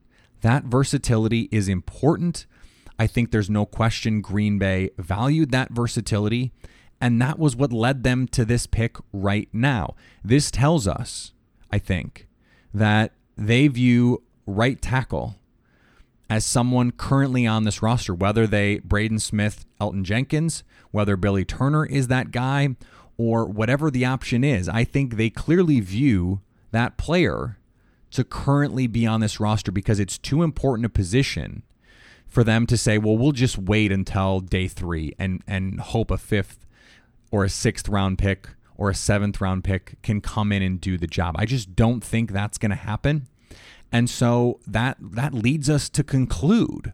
That 0.41 0.65
versatility 0.65 1.51
is 1.53 1.69
important. 1.69 2.47
I 2.99 3.07
think 3.07 3.31
there's 3.31 3.51
no 3.51 3.65
question 3.65 4.21
Green 4.21 4.59
Bay 4.59 4.91
valued 4.99 5.51
that 5.53 5.71
versatility, 5.71 6.53
and 7.01 7.23
that 7.23 7.39
was 7.39 7.55
what 7.55 7.73
led 7.73 8.03
them 8.03 8.27
to 8.29 8.45
this 8.45 8.67
pick 8.67 8.97
right 9.13 9.49
now. 9.53 9.95
This 10.25 10.51
tells 10.51 10.89
us, 10.89 11.33
I 11.71 11.79
think, 11.79 12.27
that 12.75 13.13
they 13.37 13.69
view 13.69 14.23
right 14.47 14.81
tackle 14.81 15.37
as 16.29 16.45
someone 16.45 16.91
currently 16.91 17.47
on 17.47 17.65
this 17.65 17.83
roster, 17.83 18.15
whether 18.15 18.47
they 18.47 18.81
Braden 18.81 19.21
Smith, 19.21 19.65
Elgton 19.81 20.03
Jenkins, 20.03 20.65
whether 20.91 21.17
Billy 21.17 21.45
Turner 21.45 21.87
is 21.87 22.09
that 22.09 22.33
guy, 22.33 22.77
or 23.17 23.47
whatever 23.47 23.91
the 23.91 24.05
option 24.05 24.45
is. 24.45 24.69
I 24.69 24.85
think 24.85 25.17
they 25.17 25.31
clearly 25.31 25.81
view 25.81 26.41
that 26.71 26.99
player 26.99 27.59
to 28.11 28.25
currently 28.25 28.87
be 28.87 29.07
on 29.07 29.21
this 29.21 29.41
roster 29.41 29.73
because 29.73 30.01
it's 30.01 30.19
too 30.19 30.43
important 30.43 30.87
a 30.87 30.91
position 30.91 31.63
for 32.29 32.45
them 32.45 32.67
to 32.67 32.77
say, 32.77 32.99
well, 32.99 33.17
we'll 33.17 33.33
just 33.33 33.59
wait 33.59 33.91
until 33.91 34.41
day 34.41 34.69
three 34.69 35.15
and 35.19 35.43
and 35.47 35.81
hope 35.81 36.11
a 36.11 36.19
fifth 36.19 36.67
or 37.31 37.45
a 37.45 37.49
sixth 37.49 37.89
round 37.89 38.19
pick 38.19 38.51
or 38.77 38.91
a 38.91 38.95
seventh 38.95 39.41
round 39.41 39.65
pick 39.65 40.01
can 40.03 40.21
come 40.21 40.53
in 40.53 40.63
and 40.63 40.81
do 40.81 40.97
the 40.97 41.07
job. 41.07 41.35
I 41.39 41.47
just 41.47 41.75
don't 41.75 42.03
think 42.03 42.31
that's 42.31 42.59
going 42.59 42.71
to 42.71 42.77
happen. 42.77 43.27
And 43.91 44.09
so 44.09 44.61
that 44.67 44.99
that 45.01 45.35
leads 45.35 45.69
us 45.69 45.89
to 45.91 46.05
conclude 46.05 46.93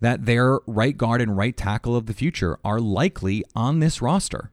that 0.00 0.26
their 0.26 0.60
right 0.66 0.96
guard 0.96 1.20
and 1.20 1.36
right 1.36 1.56
tackle 1.56 1.96
of 1.96 2.06
the 2.06 2.14
future 2.14 2.58
are 2.64 2.80
likely 2.80 3.44
on 3.56 3.80
this 3.80 4.00
roster. 4.00 4.50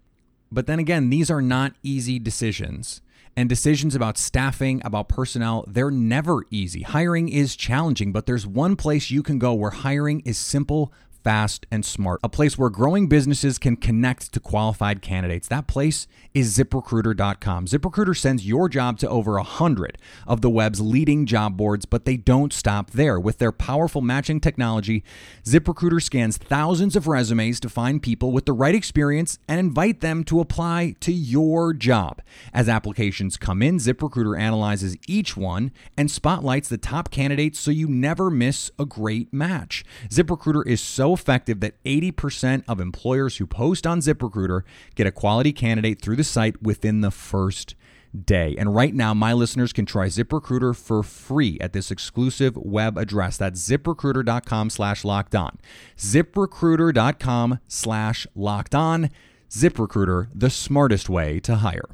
But 0.51 0.67
then 0.67 0.79
again, 0.79 1.09
these 1.09 1.31
are 1.31 1.41
not 1.41 1.73
easy 1.83 2.19
decisions. 2.19 3.01
And 3.35 3.47
decisions 3.47 3.95
about 3.95 4.17
staffing, 4.17 4.81
about 4.83 5.07
personnel, 5.07 5.63
they're 5.67 5.91
never 5.91 6.43
easy. 6.51 6.81
Hiring 6.81 7.29
is 7.29 7.55
challenging, 7.55 8.11
but 8.11 8.25
there's 8.25 8.45
one 8.45 8.75
place 8.75 9.09
you 9.09 9.23
can 9.23 9.39
go 9.39 9.53
where 9.53 9.71
hiring 9.71 10.19
is 10.21 10.37
simple, 10.37 10.91
fast, 11.23 11.65
and 11.71 11.85
smart. 11.85 12.19
A 12.23 12.29
place 12.29 12.57
where 12.57 12.69
growing 12.69 13.07
businesses 13.07 13.57
can 13.57 13.75
connect 13.75 14.31
to 14.33 14.39
qualified 14.39 15.01
candidates. 15.01 15.47
That 15.47 15.67
place 15.67 16.07
is 16.33 16.57
ziprecruiter.com. 16.57 17.65
ZipRecruiter 17.65 18.17
sends 18.17 18.45
your 18.45 18.69
job 18.69 18.97
to 18.99 19.09
over 19.09 19.37
a 19.37 19.43
hundred 19.43 19.97
of 20.25 20.41
the 20.41 20.49
web's 20.49 20.81
leading 20.81 21.25
job 21.25 21.57
boards, 21.57 21.85
but 21.85 22.05
they 22.05 22.17
don't 22.17 22.53
stop 22.53 22.91
there. 22.91 23.19
With 23.19 23.37
their 23.37 23.51
powerful 23.51 24.01
matching 24.01 24.39
technology, 24.39 25.03
ZipRecruiter 25.43 26.01
scans 26.01 26.37
thousands 26.37 26.95
of 26.95 27.07
resumes 27.07 27.59
to 27.59 27.69
find 27.69 28.01
people 28.01 28.31
with 28.31 28.45
the 28.45 28.53
right 28.53 28.75
experience 28.75 29.39
and 29.47 29.59
invite 29.59 30.01
them 30.01 30.23
to 30.25 30.39
apply 30.39 30.95
to 31.01 31.11
your 31.11 31.73
job. 31.73 32.21
As 32.53 32.69
applications 32.69 33.37
come 33.37 33.61
in, 33.61 33.77
ZipRecruiter 33.77 34.39
analyzes 34.39 34.97
each 35.07 35.35
one 35.35 35.71
and 35.97 36.09
spotlights 36.09 36.69
the 36.69 36.77
top 36.77 37.11
candidates 37.11 37.59
so 37.59 37.71
you 37.71 37.87
never 37.87 38.29
miss 38.29 38.71
a 38.79 38.85
great 38.85 39.31
match. 39.33 39.83
ZipRecruiter 40.09 40.65
is 40.65 40.81
so 40.81 41.10
effective 41.13 41.59
that 41.59 41.81
80% 41.83 42.63
of 42.67 42.79
employers 42.79 43.37
who 43.37 43.47
post 43.47 43.85
on 43.87 43.99
ZipRecruiter 43.99 44.61
get 44.95 45.07
a 45.07 45.11
quality 45.11 45.53
candidate 45.53 46.01
through 46.01 46.15
the 46.15 46.23
site 46.23 46.61
within 46.61 47.01
the 47.01 47.11
first 47.11 47.75
day. 48.13 48.55
And 48.57 48.75
right 48.75 48.93
now, 48.93 49.13
my 49.13 49.33
listeners 49.33 49.73
can 49.73 49.85
try 49.85 50.07
ZipRecruiter 50.07 50.75
for 50.75 51.03
free 51.03 51.57
at 51.59 51.73
this 51.73 51.91
exclusive 51.91 52.57
web 52.57 52.97
address. 52.97 53.37
That's 53.37 53.67
ziprecruiter.com 53.67 54.69
slash 54.69 55.03
locked 55.03 55.35
on. 55.35 55.59
ZipRecruiter.com 55.97 57.59
slash 57.67 58.27
locked 58.35 58.75
on. 58.75 59.09
ZipRecruiter, 59.49 60.29
the 60.33 60.49
smartest 60.49 61.09
way 61.09 61.39
to 61.41 61.57
hire. 61.57 61.89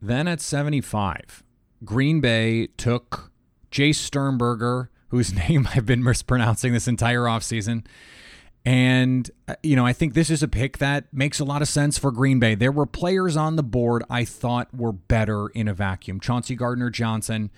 Then 0.00 0.26
at 0.26 0.40
75, 0.40 1.44
Green 1.84 2.20
Bay 2.20 2.68
took 2.76 3.32
Jace 3.70 3.96
Sternberger, 3.96 4.90
whose 5.12 5.32
name 5.48 5.68
I've 5.72 5.86
been 5.86 6.02
mispronouncing 6.02 6.72
this 6.72 6.88
entire 6.88 7.20
offseason. 7.20 7.84
And, 8.64 9.30
uh, 9.46 9.56
you 9.62 9.76
know, 9.76 9.84
I 9.84 9.92
think 9.92 10.14
this 10.14 10.30
is 10.30 10.42
a 10.42 10.48
pick 10.48 10.78
that 10.78 11.04
makes 11.12 11.38
a 11.38 11.44
lot 11.44 11.62
of 11.62 11.68
sense 11.68 11.98
for 11.98 12.10
Green 12.10 12.38
Bay. 12.38 12.54
There 12.54 12.72
were 12.72 12.86
players 12.86 13.36
on 13.36 13.56
the 13.56 13.62
board 13.62 14.04
I 14.08 14.24
thought 14.24 14.74
were 14.74 14.92
better 14.92 15.48
in 15.48 15.68
a 15.68 15.74
vacuum. 15.74 16.18
Chauncey 16.18 16.54
Gardner 16.54 16.88
Johnson. 16.88 17.50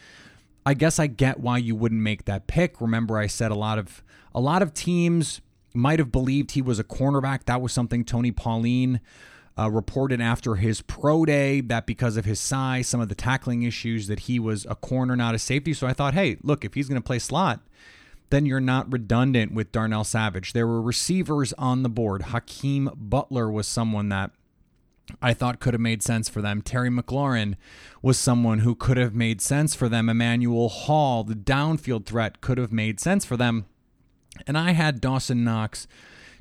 I 0.67 0.75
guess 0.75 0.99
I 0.99 1.07
get 1.07 1.41
why 1.41 1.59
you 1.59 1.77
wouldn't 1.77 2.01
make 2.01 2.25
that 2.25 2.47
pick. 2.47 2.81
Remember, 2.81 3.19
I 3.19 3.27
said 3.27 3.51
a 3.51 3.55
lot 3.55 3.79
of 3.79 4.03
a 4.35 4.41
lot 4.41 4.63
of 4.63 4.75
teams 4.75 5.41
might 5.75 5.99
have 5.99 6.11
believed 6.11 6.53
he 6.53 6.63
was 6.63 6.79
a 6.79 6.85
cornerback. 6.85 7.45
That 7.45 7.61
was 7.61 7.73
something 7.73 8.05
Tony 8.05 8.33
Pauline 8.33 9.01
uh, 9.59 9.71
reported 9.71 10.21
after 10.21 10.57
his 10.57 10.83
pro 10.83 11.25
day 11.25 11.61
that 11.61 11.87
because 11.87 12.17
of 12.17 12.25
his 12.25 12.41
size, 12.41 12.89
some 12.89 13.01
of 13.01 13.09
the 13.09 13.15
tackling 13.15 13.63
issues, 13.63 14.09
that 14.09 14.21
he 14.21 14.39
was 14.39 14.67
a 14.69 14.75
corner, 14.75 15.15
not 15.15 15.35
a 15.35 15.39
safety. 15.39 15.73
So 15.73 15.87
I 15.87 15.93
thought, 15.93 16.15
hey, 16.15 16.39
look, 16.43 16.65
if 16.65 16.75
he's 16.75 16.89
going 16.89 17.01
to 17.01 17.07
play 17.07 17.19
slot, 17.19 17.61
then 18.31 18.47
you're 18.47 18.61
not 18.61 18.93
redundant 18.93 19.53
with 19.53 19.71
Darnell 19.71 20.05
Savage. 20.05 20.53
There 20.53 20.67
were 20.67 20.83
receivers 20.83 21.53
on 21.53 21.83
the 21.83 21.89
board. 21.89 22.23
Hakeem 22.23 22.91
Butler 22.97 23.51
was 23.51 23.69
someone 23.69 24.09
that 24.09 24.33
I 25.21 25.35
thought 25.35 25.61
could 25.61 25.75
have 25.75 25.81
made 25.81 26.03
sense 26.03 26.29
for 26.29 26.41
them. 26.41 26.63
Terry 26.63 26.89
McLaurin 26.89 27.55
was 28.03 28.19
someone 28.19 28.61
who 28.61 28.75
could 28.75 28.97
have 28.97 29.15
made 29.15 29.41
sense 29.41 29.75
for 29.75 29.89
them. 29.89 30.09
Emmanuel 30.09 30.69
Hall, 30.69 31.23
the 31.25 31.35
downfield 31.35 32.07
threat, 32.07 32.41
could 32.41 32.59
have 32.59 32.73
made 32.73 32.99
sense 32.99 33.25
for 33.25 33.37
them. 33.37 33.67
And 34.47 34.59
I 34.59 34.73
had 34.73 35.01
Dawson 35.01 35.45
Knox 35.45 35.87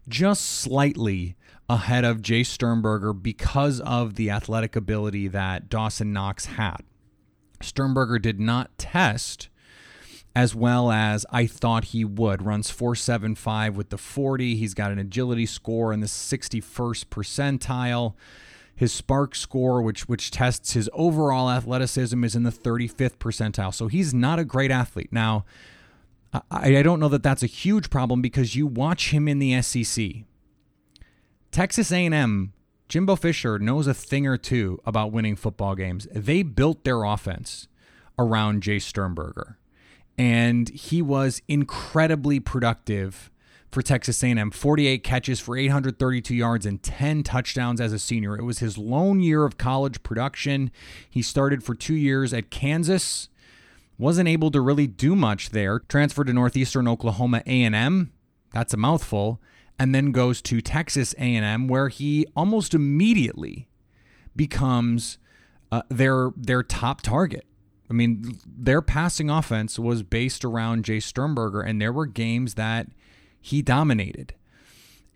just 0.08 0.46
slightly 0.46 1.36
ahead 1.70 2.04
of 2.04 2.22
Jace 2.22 2.48
Sternberger 2.48 3.14
because 3.14 3.80
of 3.82 4.16
the 4.16 4.30
athletic 4.30 4.76
ability 4.76 5.28
that 5.30 5.70
Dawson 5.70 6.14
Knox 6.14 6.46
had. 6.46 6.80
Sternberger 7.62 8.20
did 8.20 8.40
not 8.40 8.78
test 8.78 9.50
as 10.36 10.56
well 10.56 10.92
as 10.92 11.26
I 11.30 11.46
thought 11.46 11.86
he 11.86 12.04
would. 12.04 12.42
Runs 12.42 12.70
475 12.70 13.78
with 13.78 13.90
the 13.90 13.98
40. 13.98 14.56
He's 14.56 14.74
got 14.74 14.92
an 14.92 15.00
agility 15.00 15.46
score 15.46 15.94
in 15.94 16.00
the 16.00 16.08
61st 16.08 17.06
percentile. 17.06 18.16
His 18.76 19.00
SPARQ 19.00 19.36
score, 19.36 19.84
which 19.84 20.10
which 20.10 20.32
tests 20.32 20.74
his 20.74 20.90
overall 20.94 21.52
athleticism, 21.52 22.24
is 22.24 22.36
in 22.36 22.42
the 22.42 22.52
35th 22.52 23.18
percentile. 23.18 23.74
So 23.74 23.88
he's 23.88 24.14
not 24.14 24.40
a 24.40 24.46
great 24.46 24.72
athlete. 24.72 25.10
Now, 25.12 25.46
I, 26.34 26.78
I 26.78 26.82
don't 26.82 27.00
know 27.00 27.10
that 27.10 27.24
that's 27.24 27.44
a 27.44 27.48
huge 27.48 27.90
problem 27.90 28.22
because 28.22 28.56
you 28.56 28.68
watch 28.68 29.12
him 29.12 29.28
in 29.28 29.40
the 29.40 29.62
SEC. 29.62 30.06
Texas 31.52 31.92
A&M, 31.92 32.54
Jimbo 32.90 33.16
Fisher 33.16 33.60
knows 33.60 33.88
a 33.88 33.94
thing 33.94 34.26
or 34.26 34.38
two 34.38 34.80
about 34.86 35.12
winning 35.12 35.36
football 35.36 35.76
games. 35.76 36.08
They 36.14 36.44
built 36.44 36.84
their 36.84 37.04
offense 37.04 37.68
around 38.18 38.64
Jace 38.64 38.84
Sternberger 38.84 39.58
and 40.18 40.70
he 40.70 41.02
was 41.02 41.42
incredibly 41.48 42.40
productive 42.40 43.32
for 43.72 43.82
Texas 43.82 44.24
A&M. 44.24 44.52
48 44.52 45.04
catches 45.04 45.40
for 45.40 45.58
832 45.58 46.36
yards 46.36 46.66
and 46.66 46.84
10 46.84 47.24
touchdowns 47.24 47.82
as 47.82 47.92
a 47.92 47.98
senior. 47.98 48.38
It 48.38 48.44
was 48.44 48.60
his 48.60 48.78
lone 48.78 49.20
year 49.20 49.46
of 49.46 49.58
college 49.58 50.04
production. 50.04 50.70
He 51.10 51.24
started 51.24 51.64
for 51.64 51.74
2 51.74 51.96
years 51.96 52.34
at 52.34 52.52
Kansas. 52.52 53.30
Wasn't 54.04 54.28
able 54.28 54.52
to 54.52 54.60
really 54.60 54.86
do 54.86 55.16
much 55.16 55.52
there. 55.52 55.80
Transferred 55.80 56.28
to 56.28 56.34
Northeastern 56.34 56.90
Oklahoma 56.90 57.42
A&M. 57.46 58.12
That's 58.52 58.74
a 58.74 58.78
mouthful. 58.78 59.42
And 59.80 59.96
then 59.96 60.12
goes 60.12 60.42
to 60.42 60.60
Texas 60.60 61.16
A&M 61.18 61.70
where 61.70 61.88
he 61.88 62.26
almost 62.36 62.74
immediately 62.74 63.70
becomes 64.36 65.20
uh, 65.72 65.84
their 65.88 66.32
their 66.36 66.64
top 66.64 67.02
target. 67.02 67.46
I 67.90 67.94
mean, 67.94 68.40
their 68.46 68.82
passing 68.82 69.30
offense 69.30 69.80
was 69.80 70.04
based 70.04 70.44
around 70.44 70.84
Jace 70.84 71.04
Sternberger, 71.04 71.62
and 71.62 71.82
there 71.82 71.94
were 71.94 72.06
games 72.06 72.56
that 72.56 72.88
he 73.40 73.62
dominated. 73.62 74.34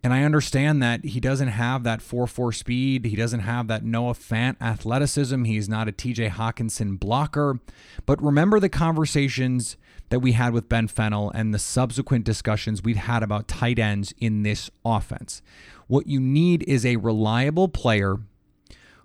And 0.02 0.12
I 0.12 0.22
understand 0.22 0.82
that 0.82 1.04
he 1.04 1.18
doesn't 1.18 1.48
have 1.48 1.82
that 1.82 2.00
4 2.00 2.26
4 2.26 2.52
speed. 2.52 3.04
He 3.04 3.16
doesn't 3.16 3.40
have 3.40 3.66
that 3.68 3.84
Noah 3.84 4.14
Fant 4.14 4.56
athleticism. 4.60 5.44
He's 5.44 5.68
not 5.68 5.88
a 5.88 5.92
TJ 5.92 6.30
Hockenson 6.30 6.98
blocker. 6.98 7.58
But 8.06 8.22
remember 8.22 8.60
the 8.60 8.68
conversations 8.68 9.76
that 10.10 10.20
we 10.20 10.32
had 10.32 10.52
with 10.52 10.68
Ben 10.68 10.88
Fennell 10.88 11.30
and 11.30 11.52
the 11.52 11.58
subsequent 11.58 12.24
discussions 12.24 12.82
we've 12.82 12.96
had 12.96 13.22
about 13.22 13.48
tight 13.48 13.78
ends 13.78 14.14
in 14.18 14.42
this 14.42 14.70
offense. 14.84 15.42
What 15.86 16.06
you 16.06 16.20
need 16.20 16.62
is 16.68 16.86
a 16.86 16.96
reliable 16.96 17.68
player 17.68 18.18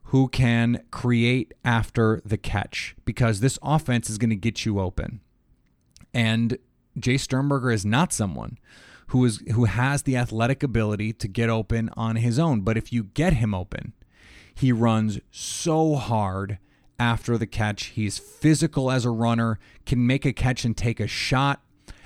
who 0.06 0.28
can 0.28 0.84
create 0.92 1.54
after 1.66 2.22
the 2.24 2.38
catch 2.38 2.96
because 3.04 3.40
this 3.40 3.58
offense 3.64 4.10
is 4.10 4.20
going 4.20 4.30
to 4.30 4.36
get 4.36 4.64
you 4.64 4.80
open. 4.80 5.22
And 6.14 6.60
Jace 7.00 7.22
Sternberger 7.22 7.72
is 7.72 7.84
not 7.84 8.14
someone 8.14 8.60
who 9.08 9.26
is 9.26 9.44
who 9.52 9.66
has 9.66 10.04
the 10.04 10.18
athletic 10.18 10.64
ability 10.64 11.14
to 11.14 11.28
get 11.28 11.50
open 11.50 11.90
on 11.96 12.18
his 12.18 12.40
own, 12.40 12.62
but 12.62 12.78
if 12.78 12.92
you 12.92 13.04
get 13.04 13.34
him 13.34 13.54
open, 13.54 13.94
he 14.56 14.72
runs 14.72 15.20
so 15.32 15.96
hard 15.96 16.60
after 17.00 17.38
the 17.38 17.48
catch. 17.48 17.86
He's 17.86 18.18
physical 18.18 18.92
as 18.92 19.06
a 19.06 19.10
runner, 19.10 19.60
can 19.86 20.06
make 20.06 20.26
a 20.26 20.34
catch 20.34 20.64
and 20.66 20.76
take 20.76 21.00
a 21.00 21.08
shot. 21.08 21.62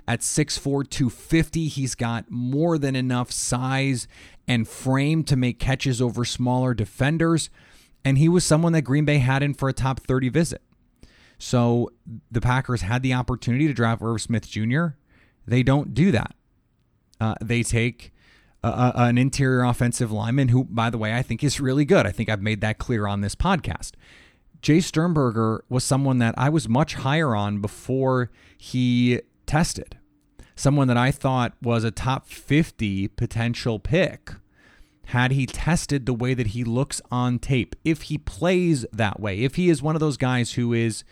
At 0.09 0.21
6'4, 0.21 0.89
250, 0.89 1.67
he's 1.67 1.93
got 1.93 2.31
more 2.31 2.77
than 2.77 2.95
enough 2.95 3.29
size 3.29 4.07
and 4.47 4.65
frame 4.65 5.25
to 5.25 5.35
make 5.35 5.59
catches 5.59 6.01
over 6.01 6.23
smaller 6.23 6.73
defenders. 6.73 7.49
And 8.05 8.17
he 8.17 8.29
was 8.29 8.45
someone 8.45 8.71
that 8.71 8.83
Green 8.83 9.03
Bay 9.03 9.17
had 9.17 9.43
in 9.43 9.53
for 9.53 9.67
a 9.67 9.73
top 9.73 9.99
30 9.99 10.29
visit. 10.29 10.61
So 11.37 11.91
the 12.31 12.39
Packers 12.39 12.83
had 12.83 13.03
the 13.03 13.13
opportunity 13.13 13.67
to 13.67 13.73
draft 13.73 14.01
Irv 14.01 14.21
Smith 14.21 14.47
Jr. 14.47 14.87
They 15.45 15.61
don't 15.61 15.93
do 15.93 16.11
that. 16.13 16.36
Uh, 17.19 17.35
they 17.41 17.63
take 17.63 18.11
an 18.63 19.17
interior 19.17 19.63
offensive 19.63 20.11
lineman 20.11 20.49
who, 20.49 20.63
by 20.65 20.89
the 20.89 20.97
way, 20.97 21.13
I 21.13 21.21
think 21.21 21.43
is 21.43 21.59
really 21.59 21.85
good. 21.85 22.05
I 22.05 22.11
think 22.11 22.29
I've 22.29 22.41
made 22.41 22.61
that 22.61 22.77
clear 22.77 23.07
on 23.07 23.21
this 23.21 23.35
podcast. 23.35 23.91
Jace 24.61 24.83
Sternberger 24.83 25.63
was 25.69 25.83
someone 25.83 26.17
that 26.17 26.35
I 26.37 26.49
was 26.49 26.67
much 26.67 26.95
higher 26.95 27.35
on 27.35 27.61
before 27.61 28.31
he 28.57 29.21
tested. 29.45 29.97
Someone 30.55 30.87
that 30.87 30.97
I 30.97 31.11
thought 31.11 31.53
was 31.61 31.83
a 31.83 31.91
top 31.91 32.27
50 32.27 33.09
potential 33.09 33.79
pick 33.79 34.31
had 35.05 35.31
he 35.31 35.45
tested 35.45 36.05
the 36.05 36.13
way 36.13 36.33
that 36.33 36.47
he 36.47 36.63
looks 36.63 37.01
on 37.11 37.39
tape. 37.39 37.75
If 37.85 38.03
he 38.03 38.17
plays 38.17 38.85
that 38.91 39.19
way, 39.19 39.39
if 39.39 39.55
he 39.55 39.69
is 39.69 39.81
one 39.81 39.95
of 39.95 39.99
those 39.99 40.17
guys 40.17 40.53
who 40.53 40.73
is 40.73 41.03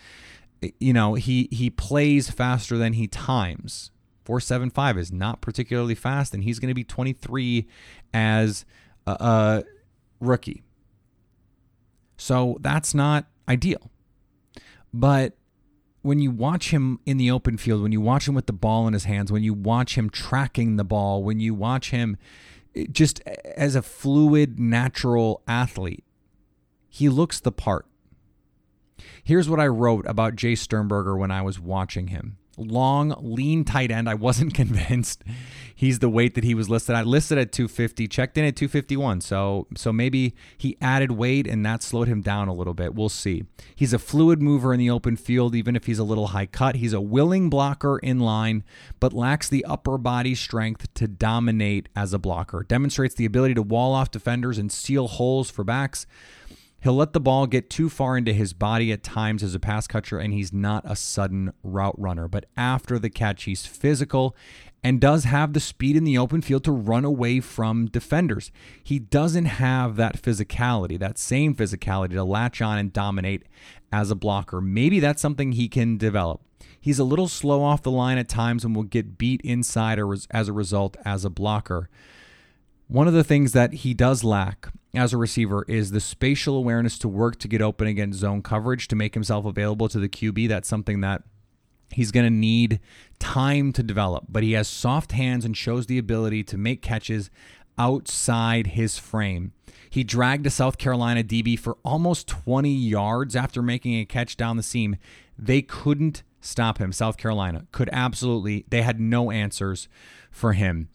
you 0.79 0.93
know, 0.93 1.13
he 1.13 1.47
he 1.51 1.69
plays 1.69 2.29
faster 2.29 2.77
than 2.77 2.93
he 2.93 3.07
times. 3.07 3.91
475 4.25 4.97
is 4.97 5.11
not 5.11 5.39
particularly 5.39 5.95
fast 5.95 6.33
and 6.33 6.43
he's 6.43 6.59
going 6.59 6.69
to 6.69 6.75
be 6.75 6.83
23 6.83 7.67
as 8.13 8.65
a, 9.05 9.11
a 9.11 9.63
rookie. 10.19 10.63
So 12.17 12.57
that's 12.59 12.93
not 12.93 13.27
ideal. 13.47 13.91
But 14.93 15.37
when 16.01 16.19
you 16.19 16.31
watch 16.31 16.71
him 16.71 16.99
in 17.05 17.17
the 17.17 17.29
open 17.29 17.57
field, 17.57 17.81
when 17.81 17.91
you 17.91 18.01
watch 18.01 18.27
him 18.27 18.35
with 18.35 18.45
the 18.47 18.53
ball 18.53 18.87
in 18.87 18.93
his 18.93 19.05
hands, 19.05 19.31
when 19.31 19.43
you 19.43 19.53
watch 19.53 19.97
him 19.97 20.09
tracking 20.09 20.75
the 20.75 20.83
ball, 20.83 21.23
when 21.23 21.39
you 21.39 21.53
watch 21.53 21.91
him 21.91 22.17
eh, 22.75 22.85
just 22.91 23.21
as 23.21 23.75
a 23.75 23.81
fluid, 23.81 24.59
natural 24.59 25.41
athlete, 25.47 26.03
he 26.89 27.09
looks 27.09 27.39
the 27.39 27.51
part. 27.51 27.85
Here's 29.23 29.49
what 29.49 29.59
I 29.59 29.67
wrote 29.67 30.05
about 30.07 30.35
Jace 30.35 30.59
Sternberger 30.59 31.17
when 31.17 31.31
I 31.31 31.41
was 31.41 31.59
watching 31.59 32.07
him 32.07 32.37
long, 32.57 33.15
lean 33.19 33.63
tight 33.63 33.91
end. 33.91 34.09
I 34.09 34.13
wasn't 34.13 34.53
convinced 34.55 35.23
he's 35.75 35.99
the 35.99 36.09
weight 36.09 36.35
that 36.35 36.43
he 36.43 36.55
was 36.55 36.69
listed 36.69 36.95
at. 36.95 37.05
Listed 37.05 37.37
at 37.37 37.51
250, 37.51 38.07
checked 38.07 38.37
in 38.37 38.45
at 38.45 38.55
251. 38.55 39.21
So 39.21 39.67
so 39.75 39.91
maybe 39.91 40.33
he 40.57 40.77
added 40.81 41.11
weight 41.11 41.47
and 41.47 41.65
that 41.65 41.83
slowed 41.83 42.07
him 42.07 42.21
down 42.21 42.47
a 42.47 42.53
little 42.53 42.73
bit. 42.73 42.95
We'll 42.95 43.09
see. 43.09 43.43
He's 43.75 43.93
a 43.93 43.99
fluid 43.99 44.41
mover 44.41 44.73
in 44.73 44.79
the 44.79 44.89
open 44.89 45.17
field, 45.17 45.55
even 45.55 45.75
if 45.75 45.85
he's 45.85 45.99
a 45.99 46.03
little 46.03 46.27
high 46.27 46.45
cut. 46.45 46.77
He's 46.77 46.93
a 46.93 47.01
willing 47.01 47.49
blocker 47.49 47.99
in 47.99 48.19
line, 48.19 48.63
but 48.99 49.13
lacks 49.13 49.49
the 49.49 49.65
upper 49.65 49.97
body 49.97 50.35
strength 50.35 50.93
to 50.95 51.07
dominate 51.07 51.89
as 51.95 52.13
a 52.13 52.19
blocker. 52.19 52.63
Demonstrates 52.63 53.15
the 53.15 53.25
ability 53.25 53.55
to 53.55 53.61
wall 53.61 53.93
off 53.93 54.11
defenders 54.11 54.57
and 54.57 54.71
seal 54.71 55.07
holes 55.07 55.51
for 55.51 55.63
backs. 55.63 56.07
He'll 56.85 56.93
let 56.93 57.13
the 57.13 57.19
ball 57.19 57.47
get 57.47 57.71
too 57.71 57.89
far 57.89 58.15
into 58.15 58.31
his 58.31 58.53
body 58.53 58.91
at 58.91 59.01
times 59.01 59.41
as 59.41 59.55
a 59.55 59.59
pass 59.59 59.87
catcher, 59.87 60.19
and 60.19 60.31
he's 60.31 60.53
not 60.53 60.83
a 60.85 60.95
sudden 60.95 61.51
route 61.63 61.99
runner. 61.99 62.27
But 62.27 62.45
after 62.55 62.99
the 62.99 63.09
catch, 63.09 63.45
he's 63.45 63.65
physical 63.65 64.35
and 64.83 65.01
does 65.01 65.23
have 65.23 65.53
the 65.53 65.59
speed 65.59 65.95
in 65.95 66.03
the 66.03 66.19
open 66.19 66.43
field 66.43 66.63
to 66.65 66.71
run 66.71 67.03
away 67.03 67.39
from 67.39 67.87
defenders. 67.87 68.51
He 68.83 68.99
doesn't 68.99 69.45
have 69.45 69.95
that 69.95 70.21
physicality, 70.21 70.99
that 70.99 71.17
same 71.17 71.55
physicality 71.55 72.11
to 72.11 72.23
latch 72.23 72.61
on 72.61 72.77
and 72.77 72.93
dominate 72.93 73.47
as 73.91 74.11
a 74.11 74.15
blocker. 74.15 74.61
Maybe 74.61 74.99
that's 74.99 75.23
something 75.23 75.53
he 75.53 75.67
can 75.67 75.97
develop. 75.97 76.41
He's 76.79 76.99
a 76.99 77.03
little 77.03 77.27
slow 77.27 77.63
off 77.63 77.81
the 77.81 77.89
line 77.89 78.19
at 78.19 78.29
times 78.29 78.63
and 78.63 78.75
will 78.75 78.83
get 78.83 79.17
beat 79.17 79.41
inside 79.41 79.99
as 80.29 80.47
a 80.47 80.53
result 80.53 80.97
as 81.03 81.25
a 81.25 81.31
blocker. 81.31 81.89
One 82.87 83.07
of 83.07 83.15
the 83.15 83.23
things 83.23 83.53
that 83.53 83.73
he 83.73 83.95
does 83.95 84.23
lack 84.23 84.69
as 84.97 85.13
a 85.13 85.17
receiver 85.17 85.65
is 85.67 85.91
the 85.91 85.99
spatial 85.99 86.57
awareness 86.57 86.97
to 86.99 87.07
work 87.07 87.37
to 87.39 87.47
get 87.47 87.61
open 87.61 87.87
against 87.87 88.19
zone 88.19 88.41
coverage 88.41 88.87
to 88.89 88.95
make 88.95 89.13
himself 89.13 89.45
available 89.45 89.89
to 89.89 89.99
the 89.99 90.09
QB. 90.09 90.47
That's 90.47 90.67
something 90.67 91.01
that 91.01 91.23
he's 91.91 92.11
going 92.11 92.25
to 92.25 92.29
need 92.29 92.79
time 93.19 93.71
to 93.73 93.83
develop, 93.83 94.25
but 94.29 94.43
he 94.43 94.53
has 94.53 94.67
soft 94.67 95.11
hands 95.13 95.45
and 95.45 95.55
shows 95.55 95.87
the 95.87 95.97
ability 95.97 96.43
to 96.43 96.57
make 96.57 96.81
catches 96.81 97.29
outside 97.77 98.67
his 98.67 98.97
frame. 98.97 99.53
He 99.89 100.03
dragged 100.03 100.45
a 100.45 100.49
South 100.49 100.77
Carolina 100.77 101.23
DB 101.23 101.57
for 101.57 101.77
almost 101.83 102.27
20 102.27 102.69
yards 102.69 103.35
after 103.35 103.61
making 103.61 103.99
a 103.99 104.05
catch 104.05 104.35
down 104.35 104.57
the 104.57 104.63
seam. 104.63 104.97
They 105.37 105.61
couldn't 105.61 106.23
stop 106.41 106.77
him. 106.79 106.91
South 106.91 107.17
Carolina 107.17 107.65
could 107.71 107.89
absolutely, 107.91 108.65
they 108.69 108.81
had 108.81 108.99
no 108.99 109.31
answers 109.31 109.87
for 110.31 110.53
him 110.53 110.89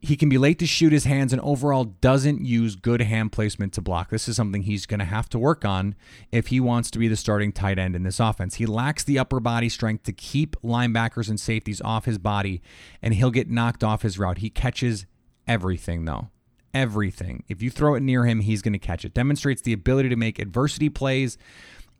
he 0.00 0.16
can 0.16 0.28
be 0.28 0.38
late 0.38 0.58
to 0.60 0.66
shoot 0.66 0.92
his 0.92 1.04
hands 1.04 1.32
and 1.32 1.42
overall 1.42 1.84
doesn't 1.84 2.44
use 2.44 2.76
good 2.76 3.00
hand 3.00 3.32
placement 3.32 3.72
to 3.72 3.80
block. 3.80 4.10
This 4.10 4.28
is 4.28 4.36
something 4.36 4.62
he's 4.62 4.86
going 4.86 5.00
to 5.00 5.04
have 5.04 5.28
to 5.30 5.38
work 5.38 5.64
on 5.64 5.96
if 6.30 6.48
he 6.48 6.60
wants 6.60 6.90
to 6.92 7.00
be 7.00 7.08
the 7.08 7.16
starting 7.16 7.50
tight 7.50 7.78
end 7.78 7.96
in 7.96 8.04
this 8.04 8.20
offense. 8.20 8.56
He 8.56 8.66
lacks 8.66 9.02
the 9.02 9.18
upper 9.18 9.40
body 9.40 9.68
strength 9.68 10.04
to 10.04 10.12
keep 10.12 10.54
linebackers 10.62 11.28
and 11.28 11.40
safeties 11.40 11.80
off 11.80 12.04
his 12.04 12.18
body, 12.18 12.62
and 13.02 13.14
he'll 13.14 13.32
get 13.32 13.50
knocked 13.50 13.82
off 13.82 14.02
his 14.02 14.18
route. 14.18 14.38
He 14.38 14.50
catches 14.50 15.04
everything, 15.48 16.04
though. 16.04 16.28
Everything. 16.72 17.42
If 17.48 17.60
you 17.60 17.70
throw 17.70 17.96
it 17.96 18.02
near 18.02 18.24
him, 18.24 18.40
he's 18.40 18.62
going 18.62 18.74
to 18.74 18.78
catch 18.78 19.04
it. 19.04 19.14
Demonstrates 19.14 19.62
the 19.62 19.72
ability 19.72 20.10
to 20.10 20.16
make 20.16 20.38
adversity 20.38 20.90
plays, 20.90 21.38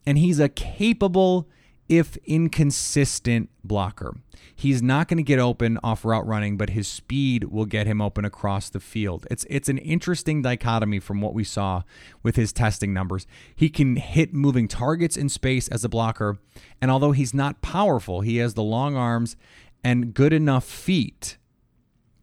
and 0.06 0.18
he's 0.18 0.38
a 0.38 0.48
capable 0.48 1.48
if 1.88 2.16
inconsistent 2.18 3.48
blocker. 3.64 4.16
He's 4.54 4.82
not 4.82 5.08
going 5.08 5.18
to 5.18 5.22
get 5.22 5.38
open 5.38 5.78
off 5.84 6.04
route 6.04 6.26
running, 6.26 6.56
but 6.56 6.70
his 6.70 6.88
speed 6.88 7.44
will 7.44 7.64
get 7.64 7.86
him 7.86 8.00
open 8.00 8.24
across 8.24 8.68
the 8.68 8.80
field. 8.80 9.26
It's 9.30 9.46
it's 9.48 9.68
an 9.68 9.78
interesting 9.78 10.42
dichotomy 10.42 10.98
from 10.98 11.20
what 11.20 11.34
we 11.34 11.44
saw 11.44 11.82
with 12.22 12.36
his 12.36 12.52
testing 12.52 12.92
numbers. 12.92 13.26
He 13.54 13.68
can 13.68 13.96
hit 13.96 14.34
moving 14.34 14.66
targets 14.66 15.16
in 15.16 15.28
space 15.28 15.68
as 15.68 15.84
a 15.84 15.88
blocker, 15.88 16.38
and 16.80 16.90
although 16.90 17.12
he's 17.12 17.32
not 17.32 17.62
powerful, 17.62 18.20
he 18.20 18.38
has 18.38 18.54
the 18.54 18.62
long 18.62 18.96
arms 18.96 19.36
and 19.84 20.12
good 20.12 20.32
enough 20.32 20.64
feet 20.64 21.38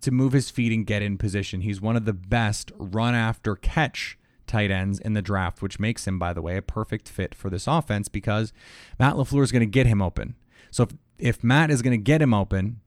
to 0.01 0.11
move 0.11 0.33
his 0.33 0.49
feet 0.51 0.71
and 0.71 0.85
get 0.85 1.01
in 1.01 1.17
position. 1.17 1.61
He's 1.61 1.81
one 1.81 1.95
of 1.95 2.05
the 2.05 2.13
best 2.13 2.71
run 2.77 3.15
after 3.15 3.55
catch 3.55 4.17
tight 4.47 4.71
ends 4.71 4.99
in 4.99 5.13
the 5.13 5.21
draft, 5.21 5.61
which 5.61 5.79
makes 5.79 6.07
him, 6.07 6.19
by 6.19 6.33
the 6.33 6.41
way, 6.41 6.57
a 6.57 6.61
perfect 6.61 7.09
fit 7.09 7.33
for 7.35 7.49
this 7.49 7.67
offense 7.67 8.07
because 8.07 8.53
Matt 8.99 9.15
LaFleur 9.15 9.43
is 9.43 9.51
going 9.51 9.61
to 9.61 9.65
get 9.65 9.87
him 9.87 10.01
open. 10.01 10.35
So 10.71 10.83
if, 10.83 10.89
if 11.17 11.43
Matt 11.43 11.71
is 11.71 11.81
going 11.81 11.97
to 11.97 12.03
get 12.03 12.21
him 12.21 12.33
open, 12.33 12.81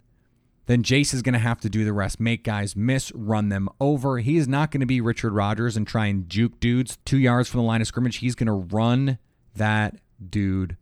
then 0.66 0.82
Jace 0.82 1.14
is 1.14 1.22
going 1.22 1.32
to 1.32 1.38
have 1.38 1.60
to 1.60 1.70
do 1.70 1.84
the 1.84 1.94
rest, 1.94 2.20
make 2.20 2.44
guys 2.44 2.76
miss, 2.76 3.10
run 3.14 3.48
them 3.48 3.68
over. 3.80 4.18
He 4.18 4.36
is 4.36 4.46
not 4.46 4.70
going 4.70 4.80
to 4.80 4.86
be 4.86 5.00
Richard 5.00 5.32
Rodgers 5.32 5.76
and 5.76 5.86
try 5.86 6.06
and 6.06 6.28
juke 6.28 6.60
dudes 6.60 6.98
two 7.06 7.18
yards 7.18 7.48
from 7.48 7.60
the 7.60 7.66
line 7.66 7.80
of 7.80 7.86
scrimmage. 7.86 8.18
He's 8.18 8.34
going 8.34 8.48
to 8.48 8.76
run 8.76 9.18
that 9.56 9.96
dude 10.28 10.76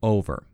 over. 0.00 0.46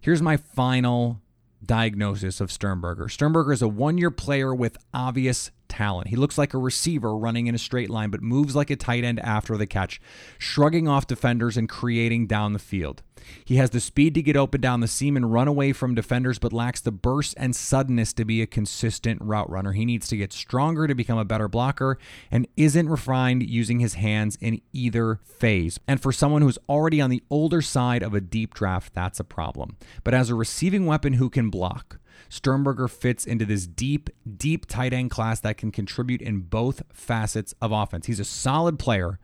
Here's 0.00 0.22
my 0.22 0.36
final 0.36 1.20
diagnosis 1.64 2.40
of 2.40 2.52
Sternberger. 2.52 3.08
Sternberger 3.08 3.52
is 3.52 3.62
a 3.62 3.68
one 3.68 3.98
year 3.98 4.10
player 4.10 4.54
with 4.54 4.76
obvious 4.94 5.50
talent. 5.72 6.08
He 6.08 6.16
looks 6.16 6.36
like 6.36 6.52
a 6.52 6.58
receiver 6.58 7.16
running 7.16 7.46
in 7.46 7.54
a 7.54 7.58
straight 7.58 7.88
line, 7.88 8.10
but 8.10 8.22
moves 8.22 8.54
like 8.54 8.68
a 8.68 8.76
tight 8.76 9.04
end 9.04 9.18
after 9.20 9.56
the 9.56 9.66
catch, 9.66 10.00
shrugging 10.36 10.86
off 10.86 11.06
defenders 11.06 11.56
and 11.56 11.66
creating 11.66 12.26
down 12.26 12.52
the 12.52 12.58
field. 12.58 13.02
He 13.44 13.56
has 13.56 13.70
the 13.70 13.80
speed 13.80 14.14
to 14.14 14.22
get 14.22 14.36
open 14.36 14.60
down 14.60 14.80
the 14.80 14.88
seam 14.88 15.16
and 15.16 15.32
run 15.32 15.48
away 15.48 15.72
from 15.72 15.94
defenders, 15.94 16.38
but 16.38 16.52
lacks 16.52 16.80
the 16.80 16.92
burst 16.92 17.34
and 17.38 17.56
suddenness 17.56 18.12
to 18.14 18.24
be 18.24 18.42
a 18.42 18.46
consistent 18.46 19.22
route 19.22 19.48
runner. 19.48 19.72
He 19.72 19.84
needs 19.84 20.08
to 20.08 20.16
get 20.16 20.32
stronger 20.32 20.86
to 20.86 20.94
become 20.94 21.18
a 21.18 21.24
better 21.24 21.48
blocker 21.48 21.98
and 22.30 22.46
isn't 22.56 22.88
refined 22.88 23.48
using 23.48 23.80
his 23.80 23.94
hands 23.94 24.36
in 24.40 24.60
either 24.72 25.20
phase. 25.24 25.78
And 25.88 26.02
for 26.02 26.12
someone 26.12 26.42
who's 26.42 26.58
already 26.68 27.00
on 27.00 27.10
the 27.10 27.22
older 27.30 27.62
side 27.62 28.02
of 28.02 28.12
a 28.12 28.20
deep 28.20 28.54
draft, 28.54 28.92
that's 28.92 29.20
a 29.20 29.24
problem. 29.24 29.76
But 30.04 30.14
as 30.14 30.28
a 30.28 30.34
receiving 30.34 30.86
weapon 30.86 31.14
who 31.14 31.30
can 31.30 31.48
block, 31.48 31.98
Sternberger 32.32 32.88
fits 32.88 33.26
into 33.26 33.44
this 33.44 33.66
deep, 33.66 34.08
deep 34.38 34.64
tight 34.64 34.94
end 34.94 35.10
class 35.10 35.38
that 35.40 35.58
can 35.58 35.70
contribute 35.70 36.22
in 36.22 36.40
both 36.40 36.82
facets 36.90 37.54
of 37.60 37.72
offense. 37.72 38.06
He's 38.06 38.20
a 38.20 38.24
solid 38.24 38.78
player 38.78 39.18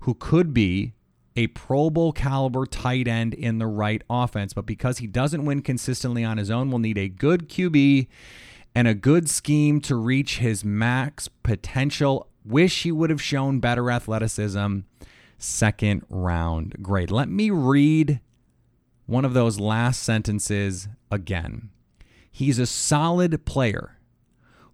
who 0.00 0.14
could 0.14 0.52
be 0.52 0.94
a 1.36 1.46
Pro 1.46 1.88
Bowl 1.88 2.10
caliber 2.10 2.66
tight 2.66 3.06
end 3.06 3.32
in 3.32 3.58
the 3.58 3.68
right 3.68 4.02
offense, 4.10 4.54
but 4.54 4.66
because 4.66 4.98
he 4.98 5.06
doesn't 5.06 5.44
win 5.44 5.62
consistently 5.62 6.24
on 6.24 6.36
his 6.36 6.50
own, 6.50 6.68
we'll 6.68 6.80
need 6.80 6.98
a 6.98 7.08
good 7.08 7.48
QB 7.48 8.08
and 8.74 8.88
a 8.88 8.94
good 8.94 9.30
scheme 9.30 9.80
to 9.82 9.94
reach 9.94 10.38
his 10.38 10.64
max 10.64 11.28
potential. 11.28 12.26
Wish 12.44 12.82
he 12.82 12.90
would 12.90 13.10
have 13.10 13.22
shown 13.22 13.60
better 13.60 13.88
athleticism. 13.88 14.78
Second 15.38 16.02
round 16.08 16.82
grade. 16.82 17.12
Let 17.12 17.28
me 17.28 17.50
read 17.50 18.20
one 19.06 19.24
of 19.24 19.32
those 19.32 19.60
last 19.60 20.02
sentences 20.02 20.88
again. 21.08 21.70
He's 22.38 22.60
a 22.60 22.66
solid 22.66 23.44
player 23.46 23.98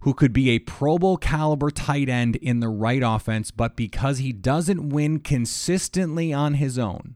who 0.01 0.13
could 0.13 0.31
be 0.31 0.51
a 0.51 0.59
Pro 0.59 0.99
Bowl 0.99 1.17
caliber 1.17 1.71
tight 1.71 2.09
end 2.09 2.35
in 2.35 2.59
the 2.59 2.69
right 2.69 3.01
offense, 3.03 3.49
but 3.49 3.75
because 3.75 4.19
he 4.19 4.31
doesn't 4.31 4.89
win 4.89 5.17
consistently 5.17 6.31
on 6.31 6.53
his 6.53 6.77
own, 6.77 7.15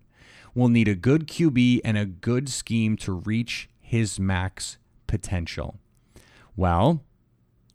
will 0.55 0.67
need 0.67 0.87
a 0.87 0.95
good 0.95 1.27
QB 1.27 1.81
and 1.85 1.99
a 1.99 2.07
good 2.07 2.49
scheme 2.49 2.97
to 2.97 3.11
reach 3.11 3.69
his 3.79 4.19
max 4.19 4.79
potential. 5.05 5.77
Well, 6.55 7.03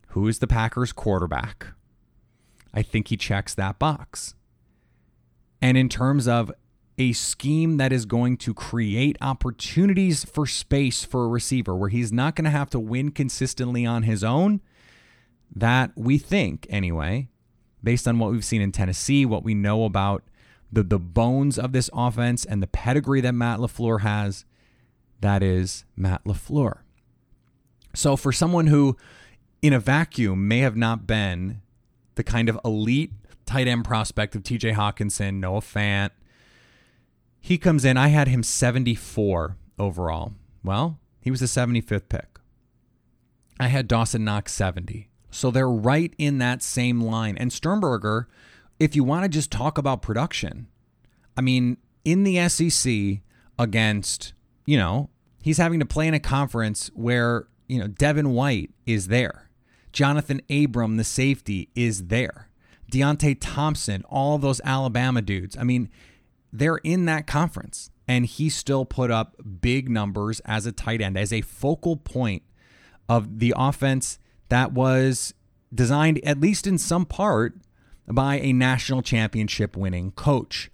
who 0.09 0.27
is 0.27 0.41
the 0.41 0.49
Packers 0.49 0.93
quarterback? 0.93 1.69
I 2.73 2.83
think 2.83 3.07
he 3.07 3.17
checks 3.17 3.55
that 3.55 3.79
box. 3.79 4.35
And 5.63 5.79
in 5.79 5.89
terms 5.89 6.27
of 6.27 6.51
a 6.99 7.13
scheme 7.13 7.77
that 7.77 7.93
is 7.93 8.07
going 8.07 8.37
to 8.37 8.55
create 8.55 9.17
opportunities 9.21 10.25
for 10.25 10.47
space 10.47 11.05
for 11.05 11.25
a 11.25 11.29
receiver 11.29 11.75
where 11.75 11.89
he's 11.89 12.13
not 12.13 12.37
going 12.37 12.45
to 12.45 12.51
have 12.51 12.71
to 12.71 12.79
win 12.79 13.11
consistently 13.11 13.85
on 13.85 14.05
his 14.05 14.23
own, 14.23 14.61
that 15.55 15.93
we 15.97 16.19
think, 16.19 16.67
anyway, 16.71 17.29
based 17.83 18.07
on 18.07 18.19
what 18.19 18.31
we've 18.31 18.45
seen 18.45 18.61
in 18.63 18.73
Tennessee, 18.73 19.27
what 19.27 19.45
we 19.45 19.55
know 19.55 19.85
about 19.85 20.23
the, 20.73 20.83
the 20.83 20.99
bones 20.99 21.59
of 21.59 21.73
this 21.73 21.91
offense 21.93 22.45
and 22.45 22.63
the 22.63 22.67
pedigree 22.67 23.21
that 23.21 23.35
Matt 23.35 23.59
LaFleur 23.59 24.01
has, 24.01 24.45
that 25.21 25.43
is 25.43 25.85
Matt 25.97 26.25
LaFleur. 26.25 26.79
So 27.95 28.17
for 28.17 28.33
someone 28.33 28.69
who, 28.69 28.97
in 29.63 29.73
a 29.73 29.81
vacuum, 29.81 30.49
may 30.49 30.61
have 30.61 30.77
not 30.77 31.07
been 31.07 31.61
the 32.15 32.25
kind 32.25 32.49
of 32.49 32.59
elite 32.65 33.13
tight 33.47 33.69
end 33.69 33.85
prospect 33.85 34.35
of 34.35 34.43
TJ 34.43 34.75
Hockenson, 34.75 35.35
Noah 35.35 35.61
Fant, 35.61 36.11
he 37.45 37.59
comes 37.59 37.85
in. 37.85 37.99
I 37.99 38.09
had 38.09 38.27
him 38.27 38.43
74 38.43 39.59
overall. 39.79 40.33
Well, 40.65 40.99
he 41.21 41.31
was 41.31 41.41
the 41.41 41.47
75th 41.47 42.09
pick. 42.09 42.39
I 43.61 43.67
had 43.67 43.87
Dawson 43.87 44.25
Knox 44.25 44.55
70. 44.55 45.11
So 45.31 45.51
they're 45.51 45.69
right 45.69 46.15
in 46.17 46.39
that 46.39 46.63
same 46.63 47.03
line. 47.03 47.37
And 47.37 47.53
Sternberger, 47.53 48.29
if 48.81 48.97
you 48.97 49.05
want 49.05 49.25
to 49.25 49.29
just 49.29 49.51
talk 49.51 49.77
about 49.77 50.01
production, 50.01 50.69
I 51.37 51.43
mean, 51.43 51.77
in 52.03 52.25
the 52.25 52.49
SEC 52.49 53.21
against, 53.59 54.33
you 54.65 54.79
know, 54.79 55.11
he's 55.43 55.59
having 55.59 55.81
to 55.81 55.87
play 55.87 56.09
in 56.09 56.15
a 56.15 56.21
conference 56.21 56.91
where, 56.95 57.49
you 57.69 57.79
know, 57.79 57.89
Devin 57.89 58.31
White 58.31 58.71
is 58.87 59.09
there. 59.09 59.51
Jonathan 59.93 60.41
Abram, 60.49 60.97
the 60.97 61.05
safety, 61.05 61.69
is 61.75 62.07
there. 62.07 62.49
Deionte 62.91 63.37
Thompson, 63.39 64.03
all 64.09 64.39
those 64.39 64.63
Alabama 64.65 65.21
dudes. 65.21 65.59
I 65.59 65.63
mean, 65.63 65.91
they're 66.55 66.77
in 66.79 67.05
that 67.07 67.27
conference. 67.27 67.91
And 68.07 68.27
he 68.27 68.49
still 68.49 68.85
put 68.85 69.11
up 69.11 69.35
big 69.61 69.89
numbers 69.89 70.41
as 70.41 70.67
a 70.67 70.73
tight 70.73 71.01
end, 71.01 71.19
as 71.19 71.33
a 71.33 71.41
focal 71.41 71.97
point 71.97 72.43
of 73.09 73.39
the 73.39 73.55
offense 73.57 74.19
that 74.51 74.73
was 74.73 75.35
designed, 75.75 76.21
at 76.25 76.41
least 76.41 76.67
in 76.67 76.79
some 76.79 77.07
part, 77.07 77.57
by 78.07 78.39
a 78.39 78.53
national 78.53 79.03
championship 79.03 79.77
winning 79.77 80.13
coach. 80.13 80.71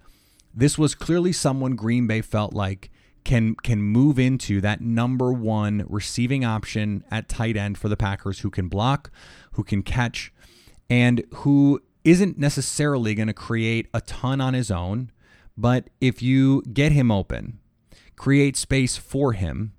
This 0.53 0.77
was 0.77 0.93
clearly 0.93 1.31
someone 1.31 1.75
Green 1.75 2.05
Bay 2.05 2.21
felt 2.21 2.53
like 2.53 2.91
can 3.23 3.55
can 3.55 3.81
move 3.81 4.19
into 4.19 4.59
that 4.61 4.81
number 4.81 5.31
one 5.31 5.85
receiving 5.87 6.43
option 6.43 7.03
at 7.09 7.29
tight 7.29 7.55
end 7.55 7.77
for 7.77 7.87
the 7.87 7.95
Packers 7.95 8.39
who 8.39 8.49
can 8.49 8.67
block, 8.67 9.11
who 9.53 9.63
can 9.63 9.83
catch, 9.83 10.33
and 10.89 11.23
who 11.35 11.79
isn't 12.03 12.37
necessarily 12.37 13.15
going 13.15 13.27
to 13.27 13.33
create 13.33 13.87
a 13.93 14.01
ton 14.01 14.41
on 14.41 14.53
his 14.53 14.71
own, 14.71 15.11
but 15.61 15.89
if 16.01 16.23
you 16.23 16.63
get 16.73 16.91
him 16.91 17.11
open, 17.11 17.59
create 18.15 18.57
space 18.57 18.97
for 18.97 19.33
him, 19.33 19.73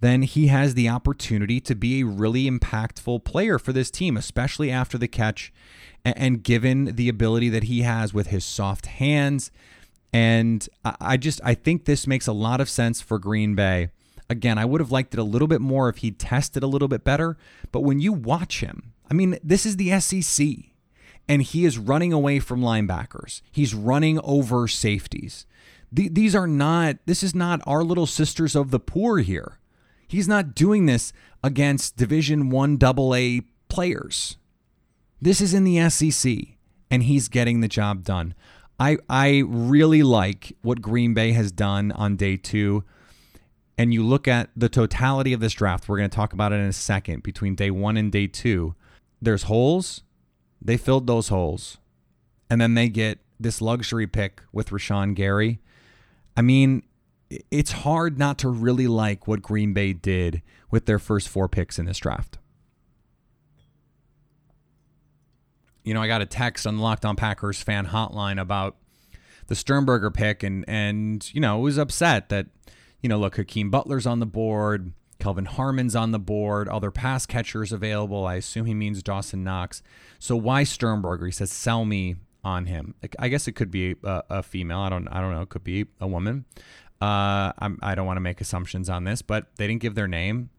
then 0.00 0.22
he 0.22 0.46
has 0.46 0.74
the 0.74 0.88
opportunity 0.88 1.60
to 1.60 1.74
be 1.74 2.00
a 2.00 2.06
really 2.06 2.50
impactful 2.50 3.24
player 3.24 3.58
for 3.58 3.72
this 3.72 3.90
team, 3.90 4.16
especially 4.16 4.70
after 4.70 4.96
the 4.96 5.08
catch 5.08 5.52
and 6.04 6.42
given 6.42 6.96
the 6.96 7.08
ability 7.08 7.50
that 7.50 7.64
he 7.64 7.82
has 7.82 8.14
with 8.14 8.28
his 8.28 8.44
soft 8.44 8.86
hands. 8.86 9.50
And 10.12 10.66
I 10.84 11.18
just 11.18 11.40
I 11.44 11.54
think 11.54 11.84
this 11.84 12.06
makes 12.06 12.26
a 12.26 12.32
lot 12.32 12.60
of 12.60 12.70
sense 12.70 13.02
for 13.02 13.18
Green 13.18 13.54
Bay. 13.54 13.90
Again, 14.30 14.56
I 14.58 14.64
would 14.64 14.80
have 14.80 14.90
liked 14.90 15.12
it 15.14 15.20
a 15.20 15.24
little 15.24 15.48
bit 15.48 15.60
more 15.60 15.88
if 15.88 15.98
he 15.98 16.10
tested 16.10 16.62
a 16.62 16.66
little 16.66 16.88
bit 16.88 17.04
better, 17.04 17.36
but 17.72 17.80
when 17.80 18.00
you 18.00 18.12
watch 18.12 18.60
him, 18.60 18.94
I 19.10 19.14
mean, 19.14 19.38
this 19.42 19.66
is 19.66 19.76
the 19.76 20.00
SEC 20.00 20.46
and 21.28 21.42
he 21.42 21.64
is 21.64 21.78
running 21.78 22.12
away 22.12 22.38
from 22.38 22.60
linebackers. 22.60 23.42
He's 23.50 23.74
running 23.74 24.20
over 24.22 24.68
safeties. 24.68 25.46
these 25.92 26.34
are 26.34 26.46
not, 26.46 26.96
this 27.06 27.22
is 27.22 27.34
not 27.34 27.60
our 27.66 27.82
little 27.82 28.06
sisters 28.06 28.54
of 28.54 28.70
the 28.70 28.80
poor 28.80 29.18
here. 29.18 29.58
He's 30.08 30.28
not 30.28 30.54
doing 30.54 30.86
this 30.86 31.12
against 31.42 31.96
Division 31.96 32.50
1 32.50 32.78
AA 32.82 33.40
players. 33.68 34.36
This 35.20 35.40
is 35.40 35.54
in 35.54 35.64
the 35.64 35.88
SEC, 35.90 36.32
and 36.90 37.02
he's 37.04 37.28
getting 37.28 37.60
the 37.60 37.68
job 37.68 38.04
done. 38.04 38.34
I, 38.78 38.98
I 39.08 39.42
really 39.46 40.02
like 40.02 40.56
what 40.62 40.82
Green 40.82 41.14
Bay 41.14 41.32
has 41.32 41.50
done 41.50 41.92
on 41.92 42.16
day 42.16 42.36
two. 42.36 42.84
And 43.78 43.92
you 43.92 44.04
look 44.04 44.26
at 44.28 44.50
the 44.56 44.68
totality 44.68 45.32
of 45.32 45.40
this 45.40 45.52
draft, 45.52 45.88
we're 45.88 45.98
going 45.98 46.10
to 46.10 46.14
talk 46.14 46.32
about 46.32 46.52
it 46.52 46.56
in 46.56 46.66
a 46.66 46.72
second 46.72 47.22
between 47.22 47.54
day 47.54 47.70
one 47.70 47.96
and 47.96 48.12
day 48.12 48.26
two. 48.26 48.74
There's 49.20 49.44
holes, 49.44 50.02
they 50.66 50.76
filled 50.76 51.06
those 51.06 51.28
holes. 51.28 51.78
And 52.50 52.60
then 52.60 52.74
they 52.74 52.88
get 52.88 53.20
this 53.38 53.60
luxury 53.60 54.06
pick 54.06 54.42
with 54.52 54.70
Rashan 54.70 55.14
Gary. 55.14 55.60
I 56.36 56.42
mean, 56.42 56.82
it's 57.50 57.72
hard 57.72 58.18
not 58.18 58.38
to 58.38 58.48
really 58.48 58.86
like 58.86 59.26
what 59.26 59.42
Green 59.42 59.72
Bay 59.72 59.92
did 59.92 60.42
with 60.70 60.86
their 60.86 60.98
first 60.98 61.28
four 61.28 61.48
picks 61.48 61.78
in 61.78 61.86
this 61.86 61.98
draft. 61.98 62.38
You 65.84 65.94
know, 65.94 66.02
I 66.02 66.08
got 66.08 66.20
a 66.20 66.26
text 66.26 66.66
on 66.66 66.76
the 66.76 66.82
Locked 66.82 67.04
On 67.04 67.14
Packers 67.14 67.62
fan 67.62 67.86
hotline 67.86 68.40
about 68.40 68.76
the 69.46 69.54
Sternberger 69.54 70.10
pick, 70.10 70.42
and 70.42 70.64
and 70.66 71.32
you 71.32 71.40
know, 71.40 71.58
was 71.58 71.78
upset 71.78 72.28
that 72.30 72.46
you 73.00 73.08
know, 73.08 73.18
look, 73.18 73.36
Hakeem 73.36 73.70
Butler's 73.70 74.06
on 74.06 74.18
the 74.18 74.26
board. 74.26 74.92
Kelvin 75.26 75.46
Harmon's 75.46 75.96
on 75.96 76.12
the 76.12 76.20
board, 76.20 76.68
other 76.68 76.92
pass 76.92 77.26
catchers 77.26 77.72
available. 77.72 78.24
I 78.24 78.36
assume 78.36 78.64
he 78.64 78.74
means 78.74 79.02
Dawson 79.02 79.42
Knox. 79.42 79.82
So 80.20 80.36
why 80.36 80.62
Sternberger? 80.62 81.26
He 81.26 81.32
says, 81.32 81.50
sell 81.50 81.84
me 81.84 82.14
on 82.44 82.66
him. 82.66 82.94
I 83.18 83.26
guess 83.26 83.48
it 83.48 83.56
could 83.56 83.72
be 83.72 83.96
a, 84.04 84.22
a 84.30 84.42
female. 84.44 84.78
I 84.78 84.88
don't. 84.88 85.08
I 85.08 85.20
don't 85.20 85.32
know. 85.32 85.40
It 85.40 85.48
could 85.48 85.64
be 85.64 85.86
a 86.00 86.06
woman. 86.06 86.44
Uh, 87.02 87.50
I'm, 87.58 87.76
I 87.82 87.96
do 87.96 88.02
not 88.02 88.06
want 88.06 88.16
to 88.18 88.20
make 88.20 88.40
assumptions 88.40 88.88
on 88.88 89.02
this, 89.02 89.20
but 89.20 89.48
they 89.56 89.66
didn't 89.66 89.82
give 89.82 89.96
their 89.96 90.06
name. 90.06 90.50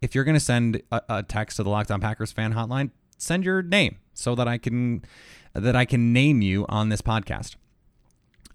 If 0.00 0.14
you're 0.14 0.24
going 0.24 0.36
to 0.36 0.40
send 0.40 0.80
a, 0.90 1.02
a 1.10 1.22
text 1.22 1.58
to 1.58 1.62
the 1.62 1.68
Locked 1.68 1.90
On 1.90 2.00
Packers 2.00 2.32
fan 2.32 2.54
hotline, 2.54 2.92
send 3.18 3.44
your 3.44 3.60
name 3.60 3.98
so 4.14 4.34
that 4.36 4.48
I 4.48 4.56
can 4.56 5.04
that 5.52 5.76
I 5.76 5.84
can 5.84 6.14
name 6.14 6.40
you 6.40 6.64
on 6.70 6.88
this 6.88 7.02
podcast. 7.02 7.56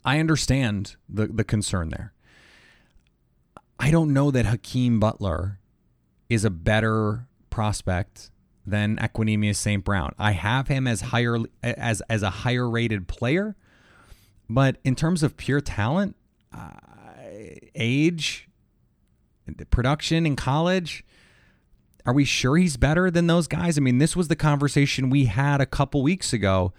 I 0.04 0.18
understand 0.18 0.96
the 1.08 1.28
the 1.28 1.44
concern 1.44 1.90
there. 1.90 2.14
I 3.80 3.92
don't 3.92 4.12
know 4.12 4.32
that 4.32 4.48
Hakeem 4.48 5.00
Butler 5.00 5.59
is 6.30 6.46
a 6.46 6.50
better 6.50 7.28
prospect 7.50 8.30
than 8.66 8.98
Equanimeous 8.98 9.56
St. 9.56 9.84
Brown. 9.84 10.14
I 10.18 10.32
have 10.32 10.68
him 10.68 10.88
as 10.88 11.02
higher 11.02 11.38
as 11.64 12.02
as 12.10 12.24
a 12.24 12.30
higher 12.30 12.70
rated 12.70 13.08
player, 13.08 13.56
but 14.50 14.78
in 14.84 14.96
terms 14.96 15.24
of 15.24 15.38
pure 15.38 15.62
talent, 15.62 16.16
uh, 16.54 16.70
age, 17.76 18.48
production 19.72 20.26
in 20.26 20.36
college, 20.36 21.04
are 22.06 22.14
we 22.14 22.26
sure 22.26 22.58
he's 22.58 22.78
better 22.78 23.10
than 23.12 23.28
those 23.28 23.48
guys? 23.48 23.78
I 23.78 23.82
mean, 23.82 23.98
this 23.98 24.16
was 24.16 24.28
the 24.28 24.36
conversation 24.36 25.10
we 25.10 25.26
had 25.26 25.62
a 25.62 25.66
couple 25.66 26.02
weeks 26.02 26.34
ago. 26.34 26.74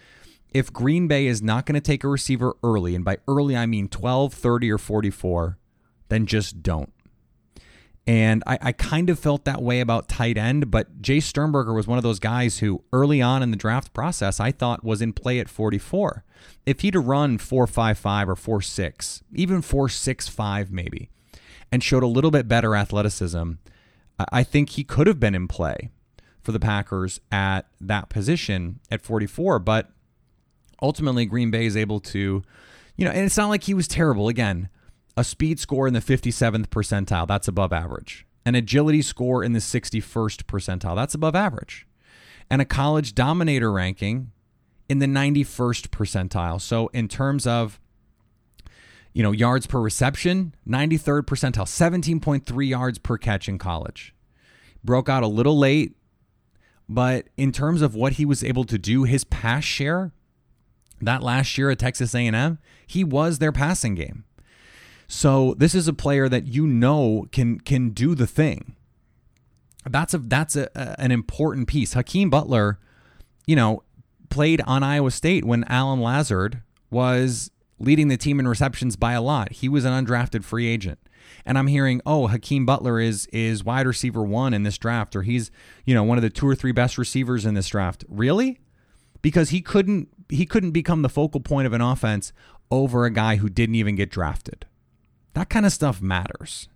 If 0.53 0.73
Green 0.73 1.07
Bay 1.07 1.27
is 1.27 1.43
not 1.43 1.67
going 1.67 1.75
to 1.75 1.81
take 1.81 2.03
a 2.03 2.09
receiver 2.09 2.55
early, 2.65 2.97
and 2.97 3.05
by 3.05 3.19
early 3.29 3.57
I 3.57 3.67
mean 3.67 3.89
12, 3.89 4.35
30, 4.35 4.73
or 4.73 4.79
44, 4.79 5.59
then 6.09 6.27
just 6.27 6.63
don't. 6.63 6.93
And 8.11 8.43
I, 8.45 8.59
I, 8.61 8.73
kind 8.73 9.09
of 9.09 9.21
felt 9.21 9.45
that 9.45 9.63
way 9.63 9.79
about 9.79 10.09
tight 10.09 10.37
end, 10.37 10.69
but 10.69 11.01
Jace 11.01 11.23
Sternberger 11.23 11.73
was 11.73 11.87
one 11.87 11.97
of 11.97 12.03
those 12.03 12.19
guys 12.19 12.59
who 12.59 12.83
early 12.93 13.23
on 13.23 13.41
in 13.41 13.53
the 13.53 13.57
draft 13.57 13.93
process 13.93 14.41
I 14.41 14.51
thought 14.51 14.83
was 14.83 15.01
in 15.01 15.13
play 15.13 15.39
at 15.39 15.49
44. 15.49 16.25
If 16.67 16.81
he'd 16.81 16.95
have 16.95 17.07
run 17.07 17.39
4.55 17.39 18.27
or 18.27 18.59
4.6, 18.59 19.23
even 19.33 19.63
4.65 19.63 20.73
maybe, 20.73 21.09
and 21.71 21.85
showed 21.85 22.03
a 22.03 22.09
little 22.09 22.33
bit 22.33 22.49
better 22.49 22.75
athleticism, 22.75 23.53
I 24.33 24.43
think 24.43 24.71
he 24.71 24.83
could 24.83 25.07
have 25.07 25.21
been 25.21 25.37
in 25.37 25.47
play 25.47 25.91
for 26.43 26.51
the 26.51 26.59
Packers 26.59 27.21
at 27.31 27.69
that 27.81 28.09
position 28.09 28.81
at 28.91 29.03
44. 29.03 29.61
But 29.61 29.89
ultimately, 30.83 31.27
Green 31.27 31.53
Bay 31.53 31.65
is 31.65 31.77
able 31.77 32.01
to, 32.01 32.43
you 32.97 33.05
know, 33.05 33.13
and 33.13 33.25
it's 33.25 33.37
not 33.37 33.51
like 33.51 33.63
he 33.63 33.75
was 33.75 33.87
terrible. 33.87 34.27
Again, 34.27 34.69
a 35.21 35.25
speed 35.25 35.61
score 35.61 35.87
in 35.87 35.95
the 35.95 36.01
57th 36.01 36.67
percentile, 36.69 37.29
that's 37.29 37.47
above 37.47 37.73
average. 37.73 38.27
An 38.45 38.55
agility 38.55 39.03
score 39.03 39.45
in 39.45 39.53
the 39.53 39.61
61st 39.61 40.45
percentile, 40.45 40.97
that's 40.97 41.15
above 41.15 41.37
average. 41.37 41.87
And 42.51 42.61
a 42.61 42.65
college 42.65 43.15
dominator 43.15 43.71
ranking 43.71 44.33
in 44.89 44.99
the 44.99 45.07
91st 45.07 45.89
percentile. 45.89 46.61
So 46.61 46.89
in 46.89 47.07
terms 47.07 47.47
of 47.47 47.79
you 49.13 49.23
know, 49.23 49.33
yards 49.33 49.67
per 49.67 49.81
reception, 49.81 50.55
93rd 50.67 51.23
percentile, 51.23 51.67
17.3 51.67 52.69
yards 52.69 52.99
per 52.99 53.19
catch 53.19 53.49
in 53.49 53.59
college. 53.59 54.15
Broke 54.85 55.09
out 55.09 55.23
a 55.23 55.27
little 55.27 55.59
late, 55.59 55.97
but 56.89 57.27
in 57.37 57.53
terms 57.53 57.83
of 57.83 57.95
what 57.95 58.15
he 58.15 58.25
was 58.25 58.43
able 58.45 58.65
to 58.65 58.79
do, 58.79 59.05
his 59.05 59.25
pass 59.25 59.65
share 59.65 60.13
that 61.01 61.23
last 61.23 61.57
year 61.57 61.71
at 61.71 61.79
Texas 61.79 62.15
A&M, 62.15 62.59
he 62.87 63.05
was 63.05 63.39
their 63.39 63.53
passing 63.53 63.95
game. 63.95 64.25
So 65.13 65.55
this 65.59 65.75
is 65.75 65.89
a 65.89 65.93
player 65.93 66.29
that 66.29 66.47
you 66.47 66.69
know 66.69 67.27
can 67.33 67.59
can 67.59 67.91
do 67.91 68.15
the 68.15 68.29
thing. 68.29 68.77
That's 69.85 70.15
a 70.15 70.19
that's 70.19 70.55
a, 70.55 70.69
a, 70.77 71.01
an 71.01 71.11
important 71.11 71.67
piece. 71.67 71.95
Hakeem 71.95 72.31
Butler, 72.31 72.79
you 73.45 73.57
know, 73.57 73.83
played 74.29 74.61
on 74.69 74.85
Iowa 74.85 75.11
State 75.11 75.45
when 75.45 75.65
Allen 75.65 76.01
Lazard 76.01 76.63
was 76.93 77.51
leading 77.81 78.07
the 78.07 78.17
team 78.17 78.39
in 78.39 78.47
receptions 78.47 78.95
by 78.95 79.15
a 79.15 79.21
lot. 79.21 79.51
He 79.51 79.69
was 79.69 79.85
an 79.85 79.93
undrafted 79.93 80.45
free 80.45 80.69
agent. 80.69 81.01
And 81.45 81.59
I'm 81.59 81.67
hearing, 81.67 82.01
oh, 82.07 82.29
Hakeem 82.29 82.65
Butler 82.65 83.01
is 83.01 83.27
is 83.33 83.65
wide 83.65 83.89
receiver 83.89 84.23
one 84.23 84.55
in 84.55 84.63
this 84.63 84.79
draft, 84.79 85.17
or 85.17 85.23
he's, 85.23 85.51
you 85.85 85.93
know, 85.93 86.05
one 86.05 86.19
of 86.19 86.23
the 86.23 86.31
two 86.31 86.47
or 86.47 86.55
three 86.55 86.73
best 86.73 86.97
receivers 86.97 87.45
in 87.45 87.55
this 87.55 87.67
draft. 87.67 88.05
Really? 88.09 88.61
Because 89.23 89.51
he 89.51 89.61
couldn't 89.61 90.09
he 90.29 90.47
couldn't 90.47 90.71
become 90.71 91.03
the 91.03 91.09
focal 91.09 91.41
point 91.41 91.67
of 91.67 91.73
an 91.73 91.81
offense 91.81 92.33
over 92.71 93.07
a 93.07 93.11
guy 93.11 93.37
who 93.37 93.49
didn't 93.49 93.75
even 93.75 93.97
get 93.97 94.09
drafted. 94.09 94.67
That 95.35 95.49
kind 95.49 95.67
of 95.67 95.73
stuff 95.73 96.01
matters. 96.01 96.69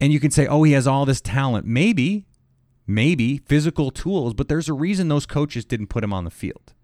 And 0.00 0.12
you 0.12 0.20
can 0.20 0.30
say, 0.30 0.46
oh, 0.46 0.62
he 0.62 0.72
has 0.72 0.86
all 0.86 1.04
this 1.06 1.20
talent. 1.20 1.66
Maybe, 1.66 2.26
maybe 2.86 3.38
physical 3.38 3.90
tools, 3.90 4.34
but 4.34 4.48
there's 4.48 4.68
a 4.68 4.74
reason 4.74 5.08
those 5.08 5.26
coaches 5.26 5.64
didn't 5.64 5.88
put 5.88 6.04
him 6.04 6.12
on 6.12 6.24
the 6.24 6.30
field. 6.30 6.74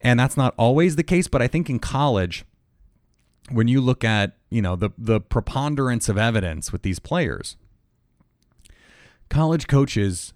And 0.00 0.18
that's 0.18 0.36
not 0.36 0.54
always 0.56 0.96
the 0.96 1.02
case, 1.02 1.28
but 1.28 1.42
I 1.42 1.46
think 1.46 1.68
in 1.68 1.78
college, 1.78 2.44
when 3.50 3.68
you 3.68 3.80
look 3.80 4.04
at, 4.04 4.36
you 4.48 4.62
know, 4.62 4.76
the 4.76 4.90
the 4.96 5.20
preponderance 5.20 6.08
of 6.08 6.16
evidence 6.16 6.72
with 6.72 6.82
these 6.82 6.98
players, 6.98 7.56
college 9.28 9.66
coaches 9.66 10.32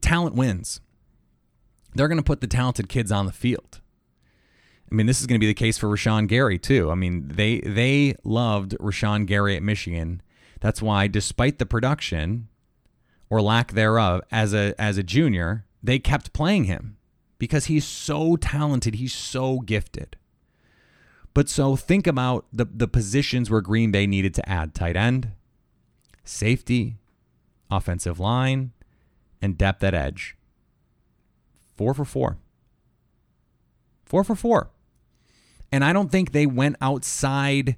talent 0.00 0.34
wins. 0.34 0.80
They're 1.94 2.08
going 2.08 2.18
to 2.18 2.24
put 2.24 2.40
the 2.40 2.46
talented 2.46 2.88
kids 2.88 3.12
on 3.12 3.26
the 3.26 3.32
field. 3.32 3.80
I 4.92 4.94
mean, 4.94 5.06
this 5.06 5.22
is 5.22 5.26
going 5.26 5.40
to 5.40 5.42
be 5.42 5.46
the 5.46 5.54
case 5.54 5.78
for 5.78 5.88
Rashan 5.88 6.28
Gary 6.28 6.58
too. 6.58 6.90
I 6.90 6.94
mean, 6.94 7.26
they 7.28 7.60
they 7.60 8.14
loved 8.24 8.76
Rashan 8.78 9.24
Gary 9.24 9.56
at 9.56 9.62
Michigan. 9.62 10.20
That's 10.60 10.82
why, 10.82 11.06
despite 11.06 11.58
the 11.58 11.64
production 11.64 12.48
or 13.30 13.40
lack 13.40 13.72
thereof 13.72 14.20
as 14.30 14.52
a 14.52 14.74
as 14.78 14.98
a 14.98 15.02
junior, 15.02 15.64
they 15.82 15.98
kept 15.98 16.34
playing 16.34 16.64
him 16.64 16.98
because 17.38 17.66
he's 17.66 17.86
so 17.86 18.36
talented. 18.36 18.96
He's 18.96 19.14
so 19.14 19.60
gifted. 19.60 20.16
But 21.32 21.48
so 21.48 21.74
think 21.74 22.06
about 22.06 22.44
the, 22.52 22.66
the 22.66 22.86
positions 22.86 23.50
where 23.50 23.62
Green 23.62 23.90
Bay 23.90 24.06
needed 24.06 24.34
to 24.34 24.46
add 24.46 24.74
tight 24.74 24.96
end, 24.96 25.30
safety, 26.22 26.98
offensive 27.70 28.20
line, 28.20 28.72
and 29.40 29.56
depth 29.56 29.82
at 29.82 29.94
edge. 29.94 30.36
Four 31.74 31.94
for 31.94 32.04
four. 32.04 32.36
Four 34.04 34.24
for 34.24 34.34
four. 34.34 34.71
And 35.72 35.84
I 35.84 35.92
don't 35.92 36.12
think 36.12 36.32
they 36.32 36.46
went 36.46 36.76
outside, 36.80 37.76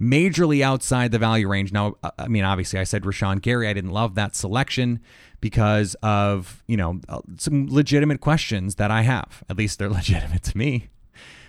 majorly 0.00 0.62
outside 0.62 1.10
the 1.10 1.18
value 1.18 1.48
range. 1.48 1.72
Now, 1.72 1.96
I 2.18 2.28
mean, 2.28 2.44
obviously, 2.44 2.78
I 2.78 2.84
said 2.84 3.02
Rashan 3.02 3.42
Gary. 3.42 3.68
I 3.68 3.72
didn't 3.72 3.90
love 3.90 4.14
that 4.14 4.36
selection 4.36 5.00
because 5.40 5.96
of, 6.02 6.62
you 6.68 6.76
know, 6.76 7.00
uh, 7.08 7.20
some 7.36 7.66
legitimate 7.68 8.20
questions 8.20 8.76
that 8.76 8.92
I 8.92 9.02
have. 9.02 9.42
At 9.50 9.58
least 9.58 9.78
they're 9.78 9.90
legitimate 10.00 10.44
to 10.44 10.56
me. 10.56 10.88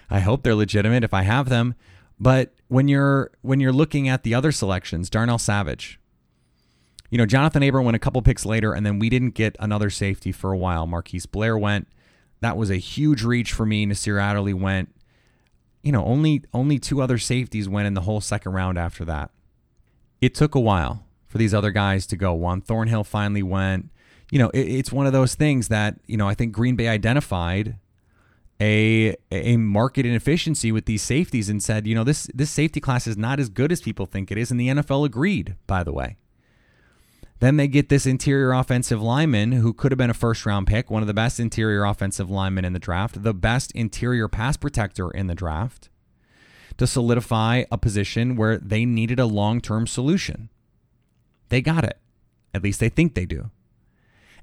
I 0.09 0.19
hope 0.19 0.43
they're 0.43 0.55
legitimate 0.55 1.03
if 1.03 1.13
I 1.13 1.21
have 1.21 1.47
them. 1.47 1.75
But 2.19 2.53
when 2.67 2.87
you're 2.87 3.31
when 3.41 3.59
you're 3.59 3.73
looking 3.73 4.07
at 4.09 4.23
the 4.23 4.33
other 4.33 4.51
selections, 4.51 5.09
Darnell 5.09 5.37
Savage, 5.37 5.99
you 7.09 7.17
know, 7.17 7.25
Jonathan 7.25 7.61
Abram 7.63 7.85
went 7.85 7.95
a 7.95 7.99
couple 7.99 8.21
picks 8.21 8.45
later, 8.45 8.73
and 8.73 8.85
then 8.85 8.97
we 8.97 9.09
didn't 9.09 9.35
get 9.35 9.55
another 9.59 9.89
safety 9.89 10.31
for 10.31 10.51
a 10.51 10.57
while. 10.57 10.87
Marquise 10.87 11.25
Blair 11.25 11.57
went. 11.57 11.87
That 12.41 12.57
was 12.57 12.69
a 12.71 12.77
huge 12.77 13.23
reach 13.23 13.53
for 13.53 13.65
me. 13.65 13.85
Nasir 13.85 14.17
Adderley 14.17 14.53
went. 14.53 14.93
You 15.83 15.91
know, 15.91 16.03
only 16.05 16.43
only 16.53 16.79
two 16.79 17.01
other 17.01 17.17
safeties 17.17 17.69
went 17.69 17.87
in 17.87 17.93
the 17.93 18.01
whole 18.01 18.21
second 18.21 18.53
round 18.53 18.77
after 18.77 19.05
that. 19.05 19.31
It 20.21 20.33
took 20.33 20.55
a 20.55 20.59
while 20.59 21.05
for 21.27 21.37
these 21.37 21.53
other 21.53 21.71
guys 21.71 22.05
to 22.07 22.15
go. 22.15 22.33
Juan 22.33 22.61
Thornhill 22.61 23.03
finally 23.03 23.43
went. 23.43 23.89
You 24.31 24.39
know, 24.39 24.49
it, 24.49 24.61
it's 24.61 24.91
one 24.91 25.05
of 25.05 25.13
those 25.13 25.35
things 25.35 25.67
that 25.67 25.99
you 26.07 26.17
know 26.17 26.27
I 26.27 26.33
think 26.33 26.53
Green 26.53 26.75
Bay 26.75 26.87
identified 26.87 27.77
a 28.61 29.15
a 29.31 29.57
market 29.57 30.05
inefficiency 30.05 30.71
with 30.71 30.85
these 30.85 31.01
safeties 31.01 31.49
and 31.49 31.61
said, 31.61 31.85
you 31.85 31.95
know, 31.95 32.03
this 32.03 32.29
this 32.33 32.49
safety 32.49 32.79
class 32.79 33.05
is 33.05 33.17
not 33.17 33.39
as 33.39 33.49
good 33.49 33.71
as 33.71 33.81
people 33.81 34.05
think 34.05 34.31
it 34.31 34.37
is, 34.37 34.51
and 34.51 34.59
the 34.59 34.69
NFL 34.69 35.05
agreed. 35.05 35.55
By 35.67 35.83
the 35.83 35.91
way. 35.91 36.15
Then 37.43 37.57
they 37.57 37.67
get 37.67 37.89
this 37.89 38.05
interior 38.05 38.53
offensive 38.53 39.01
lineman 39.01 39.51
who 39.51 39.73
could 39.73 39.91
have 39.91 39.97
been 39.97 40.09
a 40.09 40.13
first 40.13 40.45
round 40.45 40.65
pick, 40.65 40.89
one 40.89 41.03
of 41.03 41.07
the 41.07 41.13
best 41.13 41.41
interior 41.41 41.83
offensive 41.83 42.29
linemen 42.29 42.63
in 42.63 42.71
the 42.71 42.79
draft, 42.79 43.21
the 43.21 43.33
best 43.33 43.73
interior 43.73 44.29
pass 44.29 44.55
protector 44.55 45.11
in 45.11 45.27
the 45.27 45.35
draft, 45.35 45.89
to 46.77 46.87
solidify 46.87 47.65
a 47.69 47.77
position 47.77 48.37
where 48.37 48.57
they 48.57 48.85
needed 48.85 49.19
a 49.19 49.25
long 49.25 49.59
term 49.59 49.87
solution. 49.87 50.47
They 51.49 51.61
got 51.61 51.83
it. 51.83 51.97
At 52.53 52.63
least 52.63 52.79
they 52.79 52.87
think 52.87 53.13
they 53.13 53.25
do. 53.25 53.51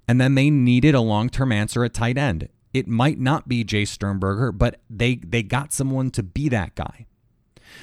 And 0.07 0.21
then 0.21 0.35
they 0.35 0.51
needed 0.51 0.95
a 0.95 1.01
long 1.01 1.31
term 1.31 1.53
answer 1.53 1.83
at 1.85 1.95
tight 1.95 2.19
end. 2.19 2.51
It 2.75 2.87
might 2.87 3.19
not 3.19 3.49
be 3.49 3.65
Jace 3.65 3.89
Sternberger, 3.89 4.53
but 4.53 4.79
they, 4.91 5.15
they 5.15 5.43
got 5.43 5.73
someone 5.73 6.11
to 6.11 6.23
be 6.23 6.51
that 6.51 6.75
guy. 6.75 7.07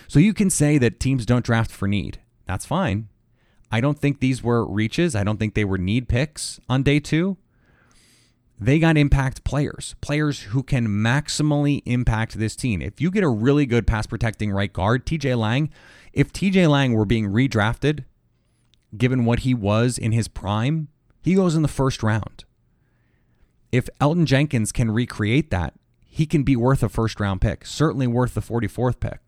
So 0.07 0.19
you 0.19 0.35
can 0.35 0.51
say 0.51 0.77
that 0.77 0.99
teams 0.99 1.25
don't 1.25 1.43
draft 1.43 1.71
for 1.71 1.87
need. 1.87 2.19
That's 2.45 2.67
fine. 2.67 3.07
I 3.71 3.81
don't 3.81 3.99
think 3.99 4.19
these 4.19 4.41
were 4.41 4.65
reaches. 4.65 5.15
I 5.15 5.23
don't 5.23 5.37
think 5.37 5.53
they 5.53 5.65
were 5.65 5.77
need 5.77 6.07
picks 6.07 6.59
on 6.69 6.83
day 6.83 6.99
two. 6.99 7.37
They 8.59 8.79
got 8.79 8.97
impact 8.97 9.43
players, 9.43 9.95
players 10.01 10.43
who 10.43 10.63
can 10.63 10.87
maximally 10.87 11.83
impact 11.85 12.39
this 12.39 12.55
team. 12.55 12.81
If 12.81 12.99
you 12.99 13.11
get 13.11 13.23
a 13.23 13.29
really 13.29 13.67
good 13.67 13.85
pass 13.85 14.07
protecting 14.07 14.51
right 14.51 14.71
guard, 14.71 15.05
TJ 15.05 15.37
Lang, 15.37 15.69
if 16.11 16.33
TJ 16.33 16.67
Lang 16.67 16.93
were 16.93 17.05
being 17.05 17.27
redrafted 17.27 18.05
given 18.97 19.25
what 19.25 19.39
he 19.39 19.53
was 19.53 19.97
in 19.99 20.11
his 20.11 20.27
prime, 20.27 20.87
he 21.21 21.35
goes 21.35 21.55
in 21.55 21.61
the 21.61 21.67
first 21.67 22.01
round. 22.01 22.45
If 23.71 23.89
Elgton 24.01 24.25
Jenkins 24.25 24.71
can 24.71 24.89
recreate 24.89 25.51
that, 25.51 25.73
he 26.05 26.25
can 26.25 26.43
be 26.43 26.55
worth 26.55 26.81
a 26.81 26.89
first 26.89 27.19
round 27.19 27.41
pick, 27.41 27.63
certainly 27.65 28.07
worth 28.07 28.33
the 28.33 28.41
44th 28.41 28.99
pick. 28.99 29.26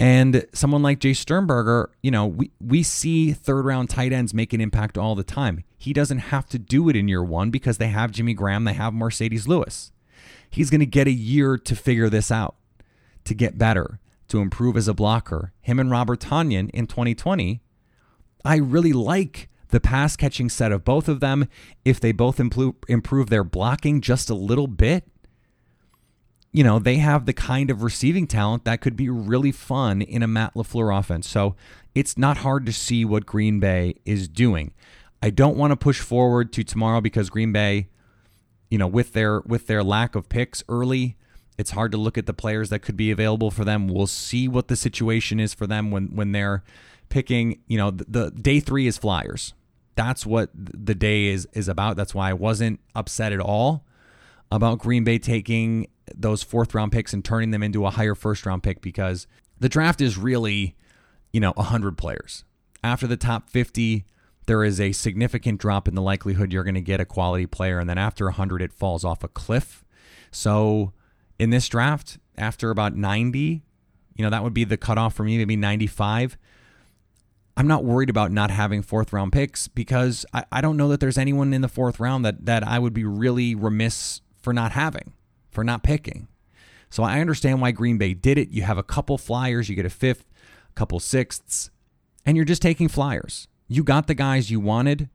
And 0.00 0.46
someone 0.52 0.82
like 0.82 1.00
Jace 1.00 1.16
Sternberger, 1.16 1.90
you 2.02 2.10
know, 2.10 2.26
we, 2.26 2.52
we 2.60 2.82
see 2.82 3.32
third 3.32 3.64
round 3.64 3.90
tight 3.90 4.12
ends 4.12 4.32
make 4.32 4.52
an 4.52 4.60
impact 4.60 4.96
all 4.96 5.14
the 5.14 5.24
time. 5.24 5.64
He 5.76 5.92
doesn't 5.92 6.18
have 6.18 6.48
to 6.50 6.58
do 6.58 6.88
it 6.88 6.96
in 6.96 7.08
year 7.08 7.22
one 7.22 7.50
because 7.50 7.78
they 7.78 7.88
have 7.88 8.12
Jimmy 8.12 8.34
Graham, 8.34 8.64
they 8.64 8.74
have 8.74 8.92
Marcedes 8.92 9.48
Lewis. 9.48 9.90
He's 10.50 10.70
going 10.70 10.80
to 10.80 10.86
get 10.86 11.08
a 11.08 11.12
year 11.12 11.58
to 11.58 11.76
figure 11.76 12.08
this 12.08 12.30
out, 12.30 12.56
to 13.24 13.34
get 13.34 13.58
better, 13.58 13.98
to 14.28 14.40
improve 14.40 14.76
as 14.76 14.88
a 14.88 14.94
blocker. 14.94 15.52
Him 15.60 15.78
and 15.78 15.90
Robert 15.90 16.20
Tonyan 16.20 16.70
in 16.70 16.86
2020 16.86 17.60
I 18.44 18.56
really 18.56 18.92
like 18.92 19.48
the 19.70 19.80
pass 19.80 20.16
catching 20.16 20.48
set 20.48 20.72
of 20.72 20.84
both 20.84 21.08
of 21.08 21.20
them. 21.20 21.48
If 21.84 22.00
they 22.00 22.12
both 22.12 22.40
improve, 22.40 22.76
improve 22.88 23.28
their 23.28 23.44
blocking 23.44 24.00
just 24.00 24.30
a 24.30 24.34
little 24.34 24.66
bit, 24.66 25.04
you 26.58 26.64
know, 26.64 26.80
they 26.80 26.96
have 26.96 27.24
the 27.24 27.32
kind 27.32 27.70
of 27.70 27.84
receiving 27.84 28.26
talent 28.26 28.64
that 28.64 28.80
could 28.80 28.96
be 28.96 29.08
really 29.08 29.52
fun 29.52 30.02
in 30.02 30.24
a 30.24 30.26
Matt 30.26 30.54
LaFleur 30.54 30.98
offense. 30.98 31.28
So 31.28 31.54
it's 31.94 32.18
not 32.18 32.38
hard 32.38 32.66
to 32.66 32.72
see 32.72 33.04
what 33.04 33.26
Green 33.26 33.60
Bay 33.60 33.94
is 34.04 34.26
doing. 34.26 34.74
I 35.22 35.30
don't 35.30 35.56
want 35.56 35.70
to 35.70 35.76
push 35.76 36.00
forward 36.00 36.52
to 36.54 36.64
tomorrow 36.64 37.00
because 37.00 37.30
Green 37.30 37.52
Bay, 37.52 37.86
you 38.70 38.76
know, 38.76 38.88
with 38.88 39.12
their 39.12 39.38
with 39.42 39.68
their 39.68 39.84
lack 39.84 40.16
of 40.16 40.28
picks 40.28 40.64
early, 40.68 41.16
it's 41.58 41.70
hard 41.70 41.92
to 41.92 41.96
look 41.96 42.18
at 42.18 42.26
the 42.26 42.34
players 42.34 42.70
that 42.70 42.80
could 42.80 42.96
be 42.96 43.12
available 43.12 43.52
for 43.52 43.64
them. 43.64 43.86
We'll 43.86 44.08
see 44.08 44.48
what 44.48 44.66
the 44.66 44.74
situation 44.74 45.38
is 45.38 45.54
for 45.54 45.68
them 45.68 45.92
when 45.92 46.16
when 46.16 46.32
they're 46.32 46.64
picking, 47.08 47.60
you 47.68 47.78
know, 47.78 47.92
the, 47.92 48.04
the 48.08 48.30
day 48.32 48.58
three 48.58 48.88
is 48.88 48.98
Flyers. 48.98 49.54
That's 49.94 50.26
what 50.26 50.50
the 50.52 50.96
day 50.96 51.26
is 51.26 51.46
is 51.52 51.68
about. 51.68 51.96
That's 51.96 52.16
why 52.16 52.30
I 52.30 52.32
wasn't 52.32 52.80
upset 52.96 53.32
at 53.32 53.38
all 53.38 53.84
about 54.50 54.80
Green 54.80 55.04
Bay 55.04 55.20
taking 55.20 55.86
those 56.14 56.42
fourth 56.42 56.74
round 56.74 56.92
picks 56.92 57.12
and 57.12 57.24
turning 57.24 57.50
them 57.50 57.62
into 57.62 57.86
a 57.86 57.90
higher 57.90 58.14
first 58.14 58.46
round 58.46 58.62
pick 58.62 58.80
because 58.80 59.26
the 59.58 59.68
draft 59.68 60.00
is 60.00 60.16
really, 60.16 60.76
you 61.32 61.40
know, 61.40 61.52
100 61.52 61.96
players. 61.98 62.44
After 62.82 63.06
the 63.06 63.16
top 63.16 63.50
50, 63.50 64.04
there 64.46 64.64
is 64.64 64.80
a 64.80 64.92
significant 64.92 65.60
drop 65.60 65.88
in 65.88 65.94
the 65.94 66.02
likelihood 66.02 66.52
you're 66.52 66.64
going 66.64 66.74
to 66.74 66.80
get 66.80 67.00
a 67.00 67.04
quality 67.04 67.46
player. 67.46 67.78
And 67.78 67.88
then 67.88 67.98
after 67.98 68.24
100, 68.26 68.62
it 68.62 68.72
falls 68.72 69.04
off 69.04 69.22
a 69.22 69.28
cliff. 69.28 69.84
So 70.30 70.92
in 71.38 71.50
this 71.50 71.68
draft, 71.68 72.18
after 72.36 72.70
about 72.70 72.96
90, 72.96 73.62
you 74.16 74.24
know, 74.24 74.30
that 74.30 74.42
would 74.42 74.54
be 74.54 74.64
the 74.64 74.76
cutoff 74.76 75.14
for 75.14 75.24
me, 75.24 75.38
maybe 75.38 75.56
95. 75.56 76.36
I'm 77.56 77.66
not 77.66 77.84
worried 77.84 78.08
about 78.08 78.30
not 78.30 78.50
having 78.50 78.82
fourth 78.82 79.12
round 79.12 79.32
picks 79.32 79.68
because 79.68 80.24
I, 80.32 80.44
I 80.52 80.60
don't 80.60 80.76
know 80.76 80.88
that 80.88 81.00
there's 81.00 81.18
anyone 81.18 81.52
in 81.52 81.60
the 81.60 81.68
fourth 81.68 81.98
round 81.98 82.24
that, 82.24 82.46
that 82.46 82.66
I 82.66 82.78
would 82.78 82.94
be 82.94 83.04
really 83.04 83.54
remiss 83.54 84.20
for 84.40 84.52
not 84.52 84.72
having, 84.72 85.12
for 85.58 85.64
not 85.64 85.82
picking. 85.82 86.28
So 86.88 87.02
I 87.02 87.20
understand 87.20 87.60
why 87.60 87.72
Green 87.72 87.98
Bay 87.98 88.14
did 88.14 88.38
it. 88.38 88.50
You 88.50 88.62
have 88.62 88.78
a 88.78 88.84
couple 88.84 89.18
flyers, 89.18 89.68
you 89.68 89.74
get 89.74 89.84
a 89.84 89.90
fifth, 89.90 90.24
a 90.70 90.74
couple 90.74 91.00
sixths, 91.00 91.70
and 92.24 92.36
you're 92.36 92.46
just 92.46 92.62
taking 92.62 92.86
flyers. 92.86 93.48
You 93.66 93.82
got 93.82 94.06
the 94.06 94.14
guys 94.14 94.52
you 94.52 94.60
wanted, 94.60 95.10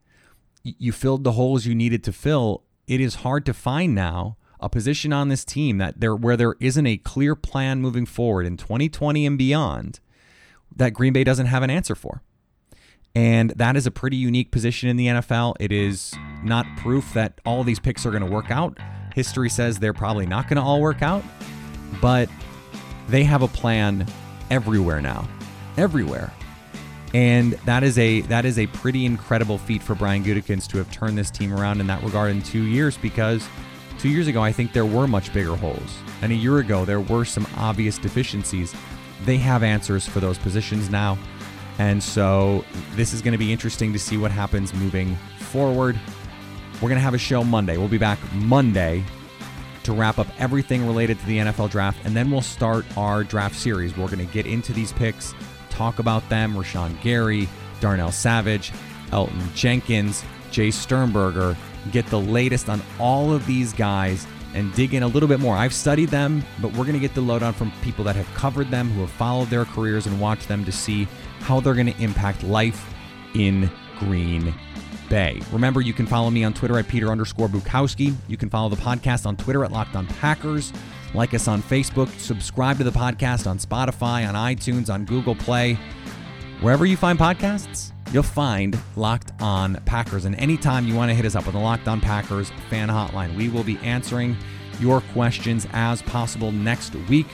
you 0.61 0.91
filled 0.91 1.23
the 1.23 1.31
holes 1.31 1.65
you 1.65 1.73
needed 1.73 2.03
to 2.03 2.11
fill. 2.11 2.63
It 2.87 2.99
is 2.99 3.15
hard 3.15 3.45
to 3.45 3.53
find 3.53 3.95
now 3.95 4.35
a 4.59 4.67
position 4.67 5.13
on 5.13 5.29
this 5.29 5.45
team 5.45 5.77
that 5.77 6.01
there 6.01 6.13
where 6.13 6.35
there 6.35 6.55
isn't 6.59 6.85
a 6.85 6.97
clear 6.97 7.37
plan 7.37 7.79
moving 7.79 8.05
forward 8.05 8.45
in 8.45 8.57
2020 8.57 9.25
and 9.25 9.37
beyond 9.37 10.01
that 10.75 10.93
Green 10.93 11.13
Bay 11.13 11.23
doesn't 11.23 11.45
have 11.45 11.63
an 11.63 11.69
answer 11.69 11.95
for. 11.95 12.21
And 13.15 13.51
that 13.51 13.77
is 13.77 13.87
a 13.87 13.91
pretty 13.91 14.17
unique 14.17 14.51
position 14.51 14.89
in 14.89 14.97
the 14.97 15.07
NFL. 15.07 15.55
It 15.61 15.71
is 15.71 16.13
not 16.43 16.65
proof 16.75 17.13
that 17.13 17.39
all 17.45 17.63
these 17.63 17.79
picks 17.79 18.05
are 18.05 18.11
going 18.11 18.25
to 18.25 18.29
work 18.29 18.51
out. 18.51 18.77
History 19.13 19.49
says 19.49 19.79
they're 19.79 19.93
probably 19.93 20.25
not 20.25 20.47
going 20.47 20.57
to 20.57 20.61
all 20.61 20.81
work 20.81 21.01
out, 21.01 21.23
but 22.01 22.29
they 23.07 23.23
have 23.23 23.41
a 23.41 23.47
plan 23.47 24.05
everywhere 24.49 25.01
now. 25.01 25.27
Everywhere. 25.77 26.31
And 27.13 27.53
that 27.65 27.83
is 27.83 27.99
a 27.99 28.21
that 28.21 28.43
is 28.43 28.57
a 28.57 28.65
pretty 28.67 29.05
incredible 29.05 29.59
feat 29.59 29.83
for 29.83 29.93
Brian 29.93 30.23
Gutekunst 30.23 30.67
to 30.69 30.79
have 30.79 30.91
turned 30.91 31.17
this 31.17 31.29
team 31.29 31.53
around 31.53 31.79
in 31.79 31.87
that 31.87 32.01
regard 32.01 32.31
in 32.31 32.41
2 32.41 32.63
years 32.63 32.97
because 32.97 33.47
2 33.99 34.09
years 34.09 34.27
ago 34.27 34.41
I 34.41 34.51
think 34.51 34.73
there 34.73 34.85
were 34.85 35.07
much 35.07 35.31
bigger 35.31 35.55
holes. 35.55 35.97
And 36.23 36.31
a 36.31 36.35
year 36.35 36.57
ago 36.57 36.85
there 36.85 37.01
were 37.01 37.23
some 37.23 37.45
obvious 37.57 37.99
deficiencies. 37.99 38.73
They 39.25 39.37
have 39.37 39.61
answers 39.61 40.07
for 40.07 40.19
those 40.19 40.39
positions 40.39 40.89
now. 40.89 41.17
And 41.77 42.01
so 42.01 42.65
this 42.95 43.13
is 43.13 43.21
going 43.21 43.31
to 43.33 43.37
be 43.37 43.51
interesting 43.51 43.93
to 43.93 43.99
see 43.99 44.17
what 44.17 44.31
happens 44.31 44.73
moving 44.73 45.15
forward. 45.39 45.99
We're 46.75 46.89
going 46.89 46.95
to 46.95 47.03
have 47.03 47.13
a 47.13 47.19
show 47.19 47.43
Monday. 47.43 47.77
We'll 47.77 47.87
be 47.87 47.97
back 47.97 48.19
Monday 48.33 49.03
to 49.83 49.93
wrap 49.93 50.17
up 50.17 50.27
everything 50.39 50.85
related 50.85 51.19
to 51.19 51.25
the 51.25 51.37
NFL 51.39 51.69
draft, 51.69 51.99
and 52.05 52.15
then 52.15 52.31
we'll 52.31 52.41
start 52.41 52.85
our 52.97 53.23
draft 53.23 53.55
series. 53.55 53.95
We're 53.95 54.07
going 54.07 54.25
to 54.25 54.33
get 54.33 54.45
into 54.45 54.73
these 54.73 54.93
picks, 54.93 55.33
talk 55.69 55.99
about 55.99 56.27
them 56.29 56.53
Rashan 56.53 56.99
Gary, 57.01 57.47
Darnell 57.79 58.11
Savage, 58.11 58.71
Elgton 59.11 59.53
Jenkins, 59.53 60.23
Jace 60.51 60.73
Sternberger, 60.73 61.55
get 61.91 62.05
the 62.07 62.19
latest 62.19 62.69
on 62.69 62.81
all 62.99 63.33
of 63.33 63.45
these 63.45 63.73
guys 63.73 64.25
and 64.53 64.73
dig 64.73 64.93
in 64.93 65.03
a 65.03 65.07
little 65.07 65.27
bit 65.27 65.39
more. 65.39 65.55
I've 65.55 65.73
studied 65.73 66.09
them, 66.09 66.43
but 66.61 66.71
we're 66.71 66.85
going 66.85 66.93
to 66.93 66.99
get 66.99 67.13
the 67.15 67.21
lowdown 67.21 67.53
from 67.53 67.71
people 67.81 68.03
that 68.05 68.15
have 68.15 68.31
covered 68.35 68.69
them, 68.69 68.89
who 68.91 69.01
have 69.01 69.11
followed 69.11 69.49
their 69.49 69.65
careers 69.65 70.05
and 70.05 70.19
watched 70.19 70.47
them 70.47 70.63
to 70.65 70.71
see 70.71 71.07
how 71.39 71.59
they're 71.59 71.73
going 71.73 71.91
to 71.91 72.01
impact 72.01 72.43
life 72.43 72.93
in 73.33 73.69
Green 73.99 74.53
Bay. 75.13 75.39
Remember, 75.51 75.79
you 75.79 75.93
can 75.93 76.07
follow 76.07 76.31
me 76.31 76.43
on 76.43 76.55
Twitter 76.55 76.79
at 76.79 76.87
Peter 76.87 77.11
underscore 77.11 77.47
Bukowski. 77.47 78.15
You 78.27 78.35
can 78.35 78.49
follow 78.49 78.67
the 78.67 78.81
podcast 78.81 79.27
on 79.27 79.37
Twitter 79.37 79.63
at 79.63 79.71
Locked 79.71 79.95
On 79.95 80.07
Packers. 80.07 80.73
Like 81.13 81.35
us 81.35 81.47
on 81.47 81.61
Facebook. 81.61 82.09
Subscribe 82.19 82.79
to 82.79 82.83
the 82.83 82.91
podcast 82.91 83.45
on 83.45 83.59
Spotify, 83.59 84.27
on 84.27 84.33
iTunes, 84.33 84.91
on 84.91 85.05
Google 85.05 85.35
Play. 85.35 85.77
Wherever 86.61 86.87
you 86.87 86.97
find 86.97 87.19
podcasts, 87.19 87.91
you'll 88.11 88.23
find 88.23 88.75
Locked 88.95 89.31
On 89.39 89.75
Packers. 89.85 90.25
And 90.25 90.35
anytime 90.37 90.87
you 90.87 90.95
want 90.95 91.11
to 91.11 91.15
hit 91.15 91.25
us 91.27 91.35
up 91.35 91.45
with 91.45 91.53
the 91.53 91.61
Locked 91.61 91.87
On 91.87 92.01
Packers 92.01 92.51
fan 92.71 92.89
hotline, 92.89 93.37
we 93.37 93.49
will 93.49 93.63
be 93.63 93.77
answering 93.83 94.35
your 94.79 95.01
questions 95.13 95.67
as 95.73 96.01
possible 96.01 96.51
next 96.51 96.95
week 97.07 97.27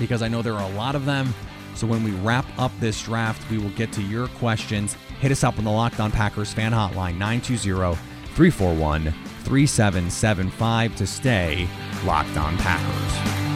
because 0.00 0.20
I 0.20 0.26
know 0.26 0.42
there 0.42 0.54
are 0.54 0.68
a 0.68 0.74
lot 0.74 0.96
of 0.96 1.04
them. 1.04 1.32
So 1.76 1.86
when 1.86 2.02
we 2.02 2.10
wrap 2.10 2.44
up 2.58 2.72
this 2.80 3.00
draft, 3.00 3.48
we 3.52 3.58
will 3.58 3.70
get 3.70 3.92
to 3.92 4.02
your 4.02 4.26
questions. 4.26 4.96
Hit 5.20 5.32
us 5.32 5.42
up 5.42 5.58
on 5.58 5.64
the 5.64 5.70
Locked 5.70 5.98
On 5.98 6.12
Packers 6.12 6.52
fan 6.52 6.72
hotline 6.72 7.18
920 7.18 7.96
341 8.34 9.12
3775 9.42 10.96
to 10.96 11.06
stay 11.06 11.68
locked 12.04 12.36
on 12.36 12.56
Packers. 12.58 13.47